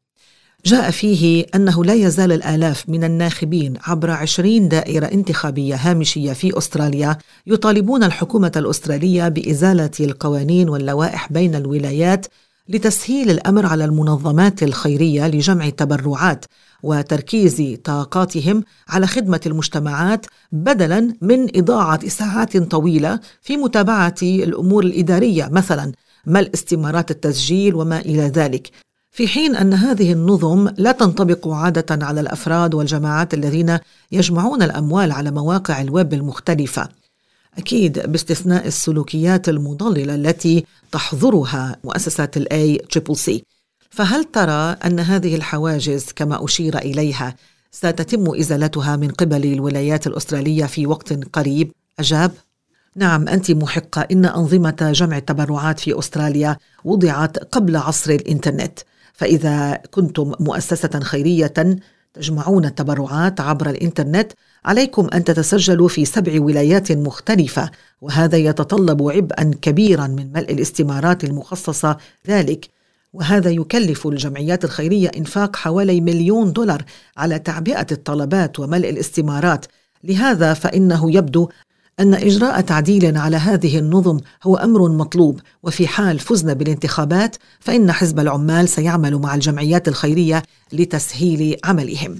جاء 0.64 0.90
فيه 0.90 1.46
أنه 1.54 1.84
لا 1.84 1.94
يزال 1.94 2.32
الآلاف 2.32 2.88
من 2.88 3.04
الناخبين 3.04 3.74
عبر 3.84 4.10
عشرين 4.10 4.68
دائرة 4.68 5.06
انتخابية 5.06 5.74
هامشية 5.74 6.32
في 6.32 6.58
أستراليا 6.58 7.18
يطالبون 7.46 8.04
الحكومة 8.04 8.52
الأسترالية 8.56 9.28
بإزالة 9.28 9.90
القوانين 10.00 10.68
واللوائح 10.68 11.32
بين 11.32 11.54
الولايات 11.54 12.26
لتسهيل 12.68 13.30
الأمر 13.30 13.66
على 13.66 13.84
المنظمات 13.84 14.62
الخيرية 14.62 15.26
لجمع 15.28 15.68
تبرعات 15.68 16.44
وتركيز 16.82 17.76
طاقاتهم 17.84 18.64
على 18.88 19.06
خدمة 19.06 19.40
المجتمعات 19.46 20.26
بدلا 20.52 21.14
من 21.20 21.56
إضاعة 21.56 22.08
ساعات 22.08 22.56
طويلة 22.56 23.20
في 23.40 23.56
متابعة 23.56 24.14
الأمور 24.22 24.84
الإدارية 24.84 25.48
مثلا 25.52 25.92
ملء 26.26 26.50
استمارات 26.54 27.10
التسجيل 27.10 27.74
وما 27.74 27.98
إلى 28.00 28.22
ذلك. 28.22 28.91
في 29.12 29.28
حين 29.28 29.56
أن 29.56 29.74
هذه 29.74 30.12
النظم 30.12 30.68
لا 30.76 30.92
تنطبق 30.92 31.48
عادة 31.48 32.06
على 32.06 32.20
الأفراد 32.20 32.74
والجماعات 32.74 33.34
الذين 33.34 33.78
يجمعون 34.12 34.62
الأموال 34.62 35.12
على 35.12 35.30
مواقع 35.30 35.80
الويب 35.80 36.14
المختلفة. 36.14 36.88
أكيد 37.58 37.98
باستثناء 37.98 38.66
السلوكيات 38.66 39.48
المضللة 39.48 40.14
التي 40.14 40.64
تحظرها 40.92 41.76
مؤسسات 41.84 42.36
الاي 42.36 42.78
تريبل 42.78 43.16
سي 43.16 43.44
فهل 43.90 44.24
ترى 44.24 44.76
أن 44.84 45.00
هذه 45.00 45.36
الحواجز 45.36 46.06
كما 46.16 46.44
أشير 46.44 46.78
إليها 46.78 47.36
ستتم 47.70 48.34
إزالتها 48.34 48.96
من 48.96 49.08
قبل 49.08 49.52
الولايات 49.52 50.06
الأسترالية 50.06 50.64
في 50.64 50.86
وقت 50.86 51.12
قريب؟ 51.12 51.72
أجاب 51.98 52.32
نعم 52.96 53.28
أنت 53.28 53.50
محقة. 53.50 54.00
إن 54.12 54.24
أنظمة 54.24 54.90
جمع 54.94 55.16
التبرعات 55.16 55.80
في 55.80 55.98
أستراليا 55.98 56.56
وضعت 56.84 57.38
قبل 57.38 57.76
عصر 57.76 58.10
الإنترنت. 58.10 58.78
فإذا 59.12 59.82
كنتم 59.90 60.32
مؤسسة 60.40 61.00
خيرية 61.00 61.54
تجمعون 62.14 62.64
التبرعات 62.64 63.40
عبر 63.40 63.70
الإنترنت 63.70 64.32
عليكم 64.64 65.08
أن 65.14 65.24
تتسجلوا 65.24 65.88
في 65.88 66.04
سبع 66.04 66.40
ولايات 66.40 66.92
مختلفة 66.92 67.70
وهذا 68.00 68.38
يتطلب 68.38 69.02
عبئا 69.02 69.50
كبيرا 69.62 70.06
من 70.06 70.32
ملء 70.32 70.52
الاستمارات 70.52 71.24
المخصصة 71.24 71.96
ذلك. 72.28 72.68
وهذا 73.12 73.50
يكلف 73.50 74.06
الجمعيات 74.06 74.64
الخيرية 74.64 75.10
إنفاق 75.16 75.56
حوالي 75.56 76.00
مليون 76.00 76.52
دولار 76.52 76.84
على 77.16 77.38
تعبئة 77.38 77.86
الطلبات 77.92 78.60
وملء 78.60 78.90
الاستمارات. 78.90 79.66
لهذا 80.04 80.54
فإنه 80.54 81.16
يبدو 81.16 81.48
أن 82.00 82.14
إجراء 82.14 82.60
تعديل 82.60 83.16
على 83.16 83.36
هذه 83.36 83.78
النظم 83.78 84.20
هو 84.42 84.56
أمر 84.56 84.88
مطلوب 84.88 85.40
وفي 85.62 85.86
حال 85.86 86.18
فزنا 86.18 86.52
بالانتخابات 86.52 87.36
فإن 87.60 87.92
حزب 87.92 88.20
العمال 88.20 88.68
سيعمل 88.68 89.16
مع 89.16 89.34
الجمعيات 89.34 89.88
الخيرية 89.88 90.42
لتسهيل 90.72 91.56
عملهم 91.64 92.18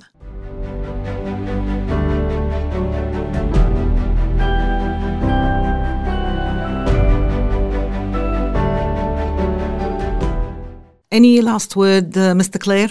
Any 11.13 11.43
last 11.43 11.77
word, 11.77 12.17
uh, 12.17 12.33
Mr. 12.41 12.59
Clare? 12.59 12.89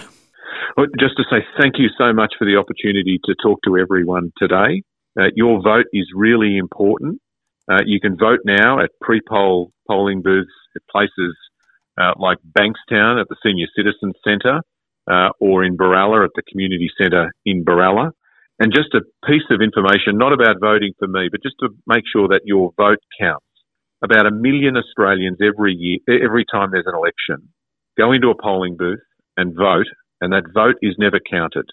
Just 1.00 1.15
to 1.17 1.24
say 1.30 1.39
thank 1.60 1.80
you 1.80 1.89
so 1.98 2.13
much 2.13 2.34
for 2.38 2.46
the 2.46 2.56
opportunity 2.56 3.20
to 3.26 3.34
talk 3.44 3.58
to 3.65 3.80
everyone 3.80 4.32
today. 4.38 4.84
Uh, 5.19 5.26
your 5.36 5.62
vote 5.62 5.86
is 5.93 6.08
really 6.15 6.58
important. 6.58 7.19
Uh, 7.69 7.82
you 7.86 8.00
can 8.00 8.17
vote 8.17 8.39
now 8.45 8.80
at 8.80 8.89
pre-poll 9.02 9.71
polling 9.88 10.21
booths 10.21 10.52
at 10.76 10.82
places 10.91 11.36
uh, 12.00 12.13
like 12.17 12.38
Bankstown 12.58 13.19
at 13.19 13.28
the 13.30 13.36
Senior 13.43 13.67
Citizens 13.76 14.15
Centre 14.26 14.62
uh, 15.10 15.30
or 15.39 15.63
in 15.63 15.78
Berala 15.78 16.24
at 16.26 16.32
the 16.36 16.43
Community 16.50 16.89
Centre 17.02 17.32
in 17.45 17.63
Berala. 17.63 18.12
And 18.60 18.74
just 18.74 18.93
a 18.93 19.02
piece 19.26 19.50
of 19.50 19.62
information, 19.62 20.17
not 20.17 20.34
about 20.34 20.62
voting 20.62 20.93
for 21.00 21.08
me, 21.08 21.30
but 21.32 21.41
just 21.41 21.56
to 21.62 21.69
make 21.88 22.04
sure 22.12 22.28
that 22.28 22.41
your 22.45 22.71
vote 22.78 23.00
counts. 23.19 23.45
About 24.04 24.28
a 24.28 24.32
million 24.32 24.78
Australians 24.78 25.38
every 25.41 25.74
year, 25.74 25.97
every 26.08 26.45
time 26.52 26.69
there's 26.71 26.88
an 26.88 26.95
election, 26.95 27.50
go 27.97 28.12
into 28.12 28.30
a 28.30 28.41
polling 28.41 28.78
booth 28.78 29.02
and 29.38 29.56
vote, 29.56 29.88
and 30.21 30.32
that 30.34 30.54
vote 30.54 30.76
is 30.82 30.95
never 30.97 31.19
counted. 31.19 31.65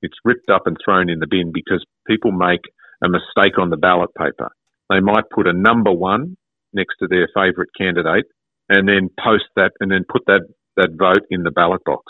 It's 0.00 0.18
ripped 0.24 0.50
up 0.50 0.66
and 0.66 0.76
thrown 0.84 1.08
in 1.08 1.20
the 1.20 1.26
bin 1.28 1.52
because 1.52 1.84
people 2.06 2.32
make 2.32 2.60
a 3.02 3.08
mistake 3.08 3.58
on 3.58 3.70
the 3.70 3.76
ballot 3.76 4.10
paper. 4.16 4.50
They 4.88 5.00
might 5.00 5.30
put 5.34 5.46
a 5.46 5.52
number 5.52 5.92
one 5.92 6.36
next 6.72 6.96
to 7.00 7.08
their 7.08 7.28
favourite 7.34 7.70
candidate 7.76 8.26
and 8.68 8.88
then 8.88 9.10
post 9.22 9.44
that 9.56 9.72
and 9.80 9.90
then 9.90 10.04
put 10.10 10.22
that, 10.26 10.42
that 10.76 10.90
vote 10.96 11.26
in 11.30 11.42
the 11.42 11.50
ballot 11.50 11.82
box. 11.84 12.04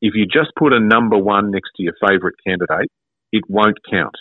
If 0.00 0.14
you 0.14 0.26
just 0.26 0.52
put 0.56 0.72
a 0.72 0.80
number 0.80 1.18
one 1.18 1.50
next 1.50 1.70
to 1.76 1.82
your 1.82 1.94
favourite 2.00 2.36
candidate, 2.46 2.90
it 3.32 3.44
won't 3.48 3.78
count. 3.90 4.14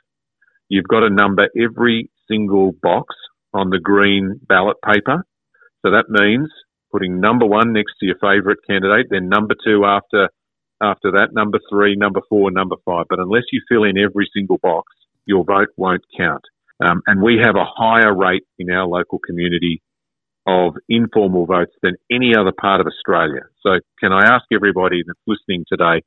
You've 0.70 0.88
got 0.88 1.02
to 1.02 1.10
number 1.10 1.48
every 1.58 2.10
single 2.30 2.74
box 2.82 3.16
on 3.54 3.70
the 3.70 3.80
green 3.80 4.40
ballot 4.48 4.78
paper. 4.84 5.24
So 5.86 5.92
that 5.92 6.10
means 6.10 6.50
putting 6.92 7.20
number 7.20 7.46
one 7.46 7.74
next 7.74 7.94
to 8.00 8.06
your 8.06 8.18
favourite 8.20 8.58
candidate, 8.68 9.08
then 9.10 9.30
number 9.30 9.56
two 9.64 9.86
after 9.86 10.30
after 10.82 11.12
that, 11.12 11.30
number 11.34 11.60
three, 11.72 11.96
number 11.96 12.22
four, 12.30 12.52
number 12.52 12.76
five. 12.86 13.06
But 13.10 13.20
unless 13.20 13.44
you 13.52 13.62
fill 13.68 13.84
in 13.84 13.98
every 13.98 14.30
single 14.32 14.60
box, 14.60 14.86
your 15.28 15.44
vote 15.44 15.70
won't 15.78 16.04
count. 16.18 16.44
Um, 16.84 17.02
and 17.08 17.22
we 17.22 17.40
have 17.44 17.56
a 17.56 17.66
higher 17.66 18.16
rate 18.16 18.44
in 18.58 18.72
our 18.72 18.88
local 18.88 19.20
community 19.20 19.82
of 20.48 20.76
informal 20.88 21.46
votes 21.46 21.74
than 21.82 21.96
any 22.12 22.34
other 22.36 22.54
part 22.60 22.80
of 22.80 22.88
Australia. 22.88 23.42
So, 23.62 23.80
can 24.00 24.14
I 24.14 24.34
ask 24.34 24.46
everybody 24.54 25.04
that's 25.06 25.20
listening 25.28 25.66
today, 25.68 26.04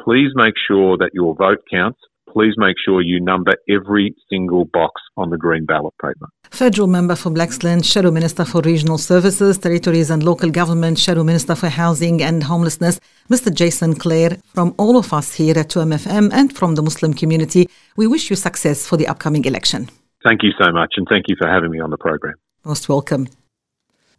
please 0.00 0.30
make 0.34 0.54
sure 0.66 0.96
that 0.98 1.10
your 1.12 1.34
vote 1.34 1.62
counts 1.70 1.98
Please 2.33 2.55
make 2.57 2.77
sure 2.85 3.01
you 3.01 3.19
number 3.19 3.53
every 3.69 4.13
single 4.29 4.65
box 4.65 5.01
on 5.15 5.29
the 5.29 5.37
green 5.37 5.65
ballot 5.65 5.93
paper. 6.01 6.27
Federal 6.51 6.87
member 6.87 7.15
for 7.15 7.29
Blaxland, 7.29 7.83
Shadow 7.83 8.11
Minister 8.11 8.45
for 8.45 8.61
Regional 8.61 8.97
Services, 8.97 9.57
Territories 9.57 10.09
and 10.09 10.21
Local 10.23 10.49
Government, 10.49 10.99
Shadow 10.99 11.23
Minister 11.23 11.55
for 11.55 11.69
Housing 11.69 12.21
and 12.21 12.43
Homelessness, 12.43 12.99
Mr. 13.29 13.53
Jason 13.53 13.95
Clare, 13.95 14.37
from 14.53 14.75
all 14.77 14.97
of 14.97 15.13
us 15.13 15.33
here 15.33 15.57
at 15.57 15.69
2MFM 15.69 16.31
and 16.31 16.55
from 16.55 16.75
the 16.75 16.83
Muslim 16.83 17.13
community, 17.13 17.69
we 17.95 18.05
wish 18.07 18.29
you 18.29 18.35
success 18.35 18.85
for 18.87 18.97
the 18.97 19.07
upcoming 19.07 19.43
election. 19.45 19.89
Thank 20.23 20.43
you 20.43 20.51
so 20.61 20.71
much, 20.71 20.93
and 20.97 21.07
thank 21.09 21.25
you 21.29 21.35
for 21.39 21.47
having 21.47 21.71
me 21.71 21.79
on 21.79 21.89
the 21.89 21.97
program. 21.97 22.35
Most 22.65 22.89
welcome. 22.89 23.27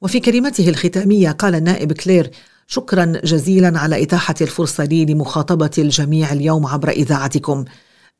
وفي 0.00 0.20
كلمته 0.20 0.68
الختامية 0.68 1.30
قال 1.30 1.54
النائب 1.54 1.92
كلير 1.92 2.30
شكرا 2.66 3.04
جزيلا 3.24 3.78
على 3.78 4.02
إتاحة 4.02 4.34
الفرصة 4.40 4.84
لي 4.84 5.04
لمخاطبة 5.04 5.70
الجميع 5.78 6.32
اليوم 6.32 6.66
عبر 6.66 6.88
إذاعتكم 6.88 7.64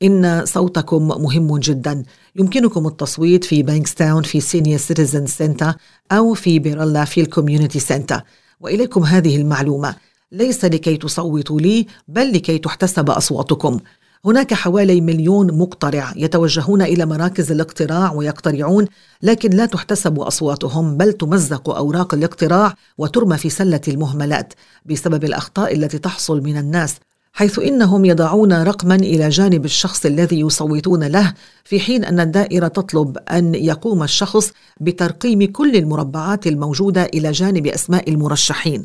إن 0.04 0.46
صوتكم 0.46 1.08
مهم 1.08 1.58
جدا. 1.58 2.04
يمكنكم 2.36 2.88
التصويت 2.88 3.44
في 3.44 3.64
بانكستاون 3.64 4.24
في 4.24 4.39
سينيور 4.39 4.78
سيتيزن 4.80 5.26
سنتر 5.26 5.74
أو 6.12 6.34
في 6.34 6.60
بيرلا 6.60 7.06
في 7.06 7.22
الكوميونيتي 7.22 7.80
سنتر. 7.80 8.22
وإليكم 8.60 9.04
هذه 9.04 9.38
المعلومة. 9.38 9.96
ليس 10.32 10.66
لكي 10.66 10.98
تصوتوا 10.98 11.60
لي 11.60 11.88
بل 12.08 12.34
لكي 12.34 12.58
تحتسب 12.58 13.10
أصواتكم. 13.10 13.80
هناك 14.26 14.54
حوالي 14.54 15.02
مليون 15.02 15.58
مقترع 15.58 16.14
يتوجهون 16.16 16.82
إلى 16.82 17.06
مراكز 17.06 17.52
الاقتراع 17.52 18.12
ويقترعون 18.14 18.86
لكن 19.22 19.50
لا 19.50 19.66
تحتسب 19.66 20.20
أصواتهم 20.20 20.98
بل 20.98 21.14
تمزق 21.14 21.70
أوراق 21.70 22.14
الاقتراع 22.14 22.76
وترمى 22.98 23.38
في 23.38 23.50
سلة 23.50 23.82
المهملات. 23.88 24.54
بسبب 24.86 25.24
الأخطاء 25.24 25.76
التي 25.76 25.98
تحصل 25.98 26.41
من 26.41 26.58
الناس 26.58 26.96
حيث 27.36 27.59
إنهم 27.59 28.05
يضعون 28.05 28.53
رقما 28.53 28.95
إلى 28.95 29.29
جانب 29.29 29.65
الشخص 29.65 30.05
الذي 30.05 30.39
يصوتون 30.39 31.03
له 31.03 31.34
في 31.63 31.79
حين 31.79 32.05
أن 32.05 32.19
الدائرة 32.19 32.67
تطلب 32.67 33.17
أن 33.17 33.55
يقوم 33.55 34.03
الشخص 34.03 34.51
بترقيم 34.81 35.51
كل 35.51 35.75
المربعات 35.75 36.47
الموجودة 36.47 37.03
إلى 37.03 37.31
جانب 37.31 37.67
أسماء 37.67 38.09
المرشحين. 38.09 38.81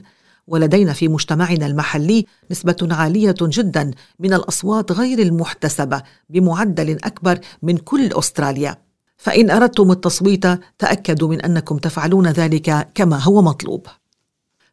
ولدينا 0.47 0.93
في 0.93 1.09
مجتمعنا 1.09 1.67
المحلي 1.67 2.27
نسبة 2.51 2.77
عالية 2.91 3.35
جدا 3.41 3.91
من 4.19 4.35
الأصوات 4.35 4.93
غير 4.93 5.19
المحتسبة 5.19 6.03
بمعدل 6.31 6.91
أكبر 7.05 7.39
من 7.63 7.77
كل 7.77 8.13
أستراليا. 8.13 8.77
فإن 9.17 9.51
أردتم 9.51 9.91
التصويت 9.91 10.47
تأكدوا 10.79 11.29
من 11.29 11.41
أنكم 11.41 11.79
تفعلون 11.79 12.27
ذلك 12.27 12.89
كما 12.95 13.19
هو 13.19 13.43
مطلوب. 13.43 13.87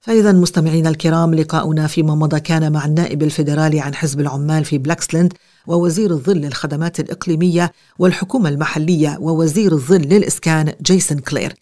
فإذا 0.06 0.32
مستمعينا 0.32 0.90
الكرام 0.90 1.34
لقاؤنا 1.36 1.88
فيما 1.88 2.16
مضى 2.16 2.40
كان 2.40 2.72
مع 2.72 2.86
النائب 2.86 3.24
الفيدرالي 3.24 3.80
عن 3.80 3.96
حزب 3.96 4.20
العمال 4.20 4.66
في 4.66 4.78
بلاكسلند 4.78 5.34
ووزير 5.68 6.12
الظل 6.12 6.38
للخدمات 6.38 7.00
الإقليمية 7.00 7.72
والحكومة 8.00 8.50
المحلية 8.50 9.18
ووزير 9.22 9.72
الظل 9.72 10.02
للإسكان 10.02 10.74
جيسون 10.82 11.20
كلير. 11.20 11.54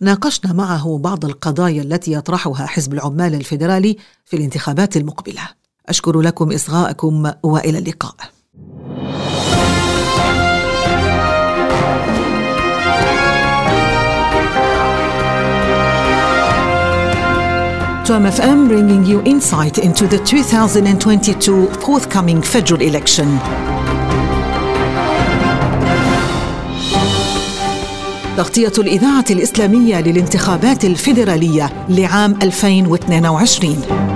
ناقشنا 0.00 0.52
معه 0.52 0.98
بعض 0.98 1.24
القضايا 1.24 1.82
التي 1.82 2.12
يطرحها 2.12 2.66
حزب 2.66 2.92
العمال 2.92 3.34
الفيدرالي 3.34 3.96
في 4.24 4.36
الانتخابات 4.36 4.96
المقبلة. 4.96 5.48
أشكر 5.88 6.20
لكم 6.20 6.52
إصغاءكم 6.52 7.30
وإلى 7.42 7.78
اللقاء. 7.78 8.33
Tom 18.04 18.24
FM 18.26 18.68
bringing 18.68 19.02
you 19.02 19.22
insight 19.22 19.78
into 19.78 20.06
the 20.06 20.18
2022 20.18 21.66
forthcoming 21.80 22.42
federal 22.42 22.82
election. 22.82 23.38
تغطية 28.36 28.72
الإذاعة 28.78 29.24
الإسلامية 29.30 30.00
للانتخابات 30.00 30.84
الفيدرالية 30.84 31.86
لعام 31.88 32.38
2022 32.42 34.13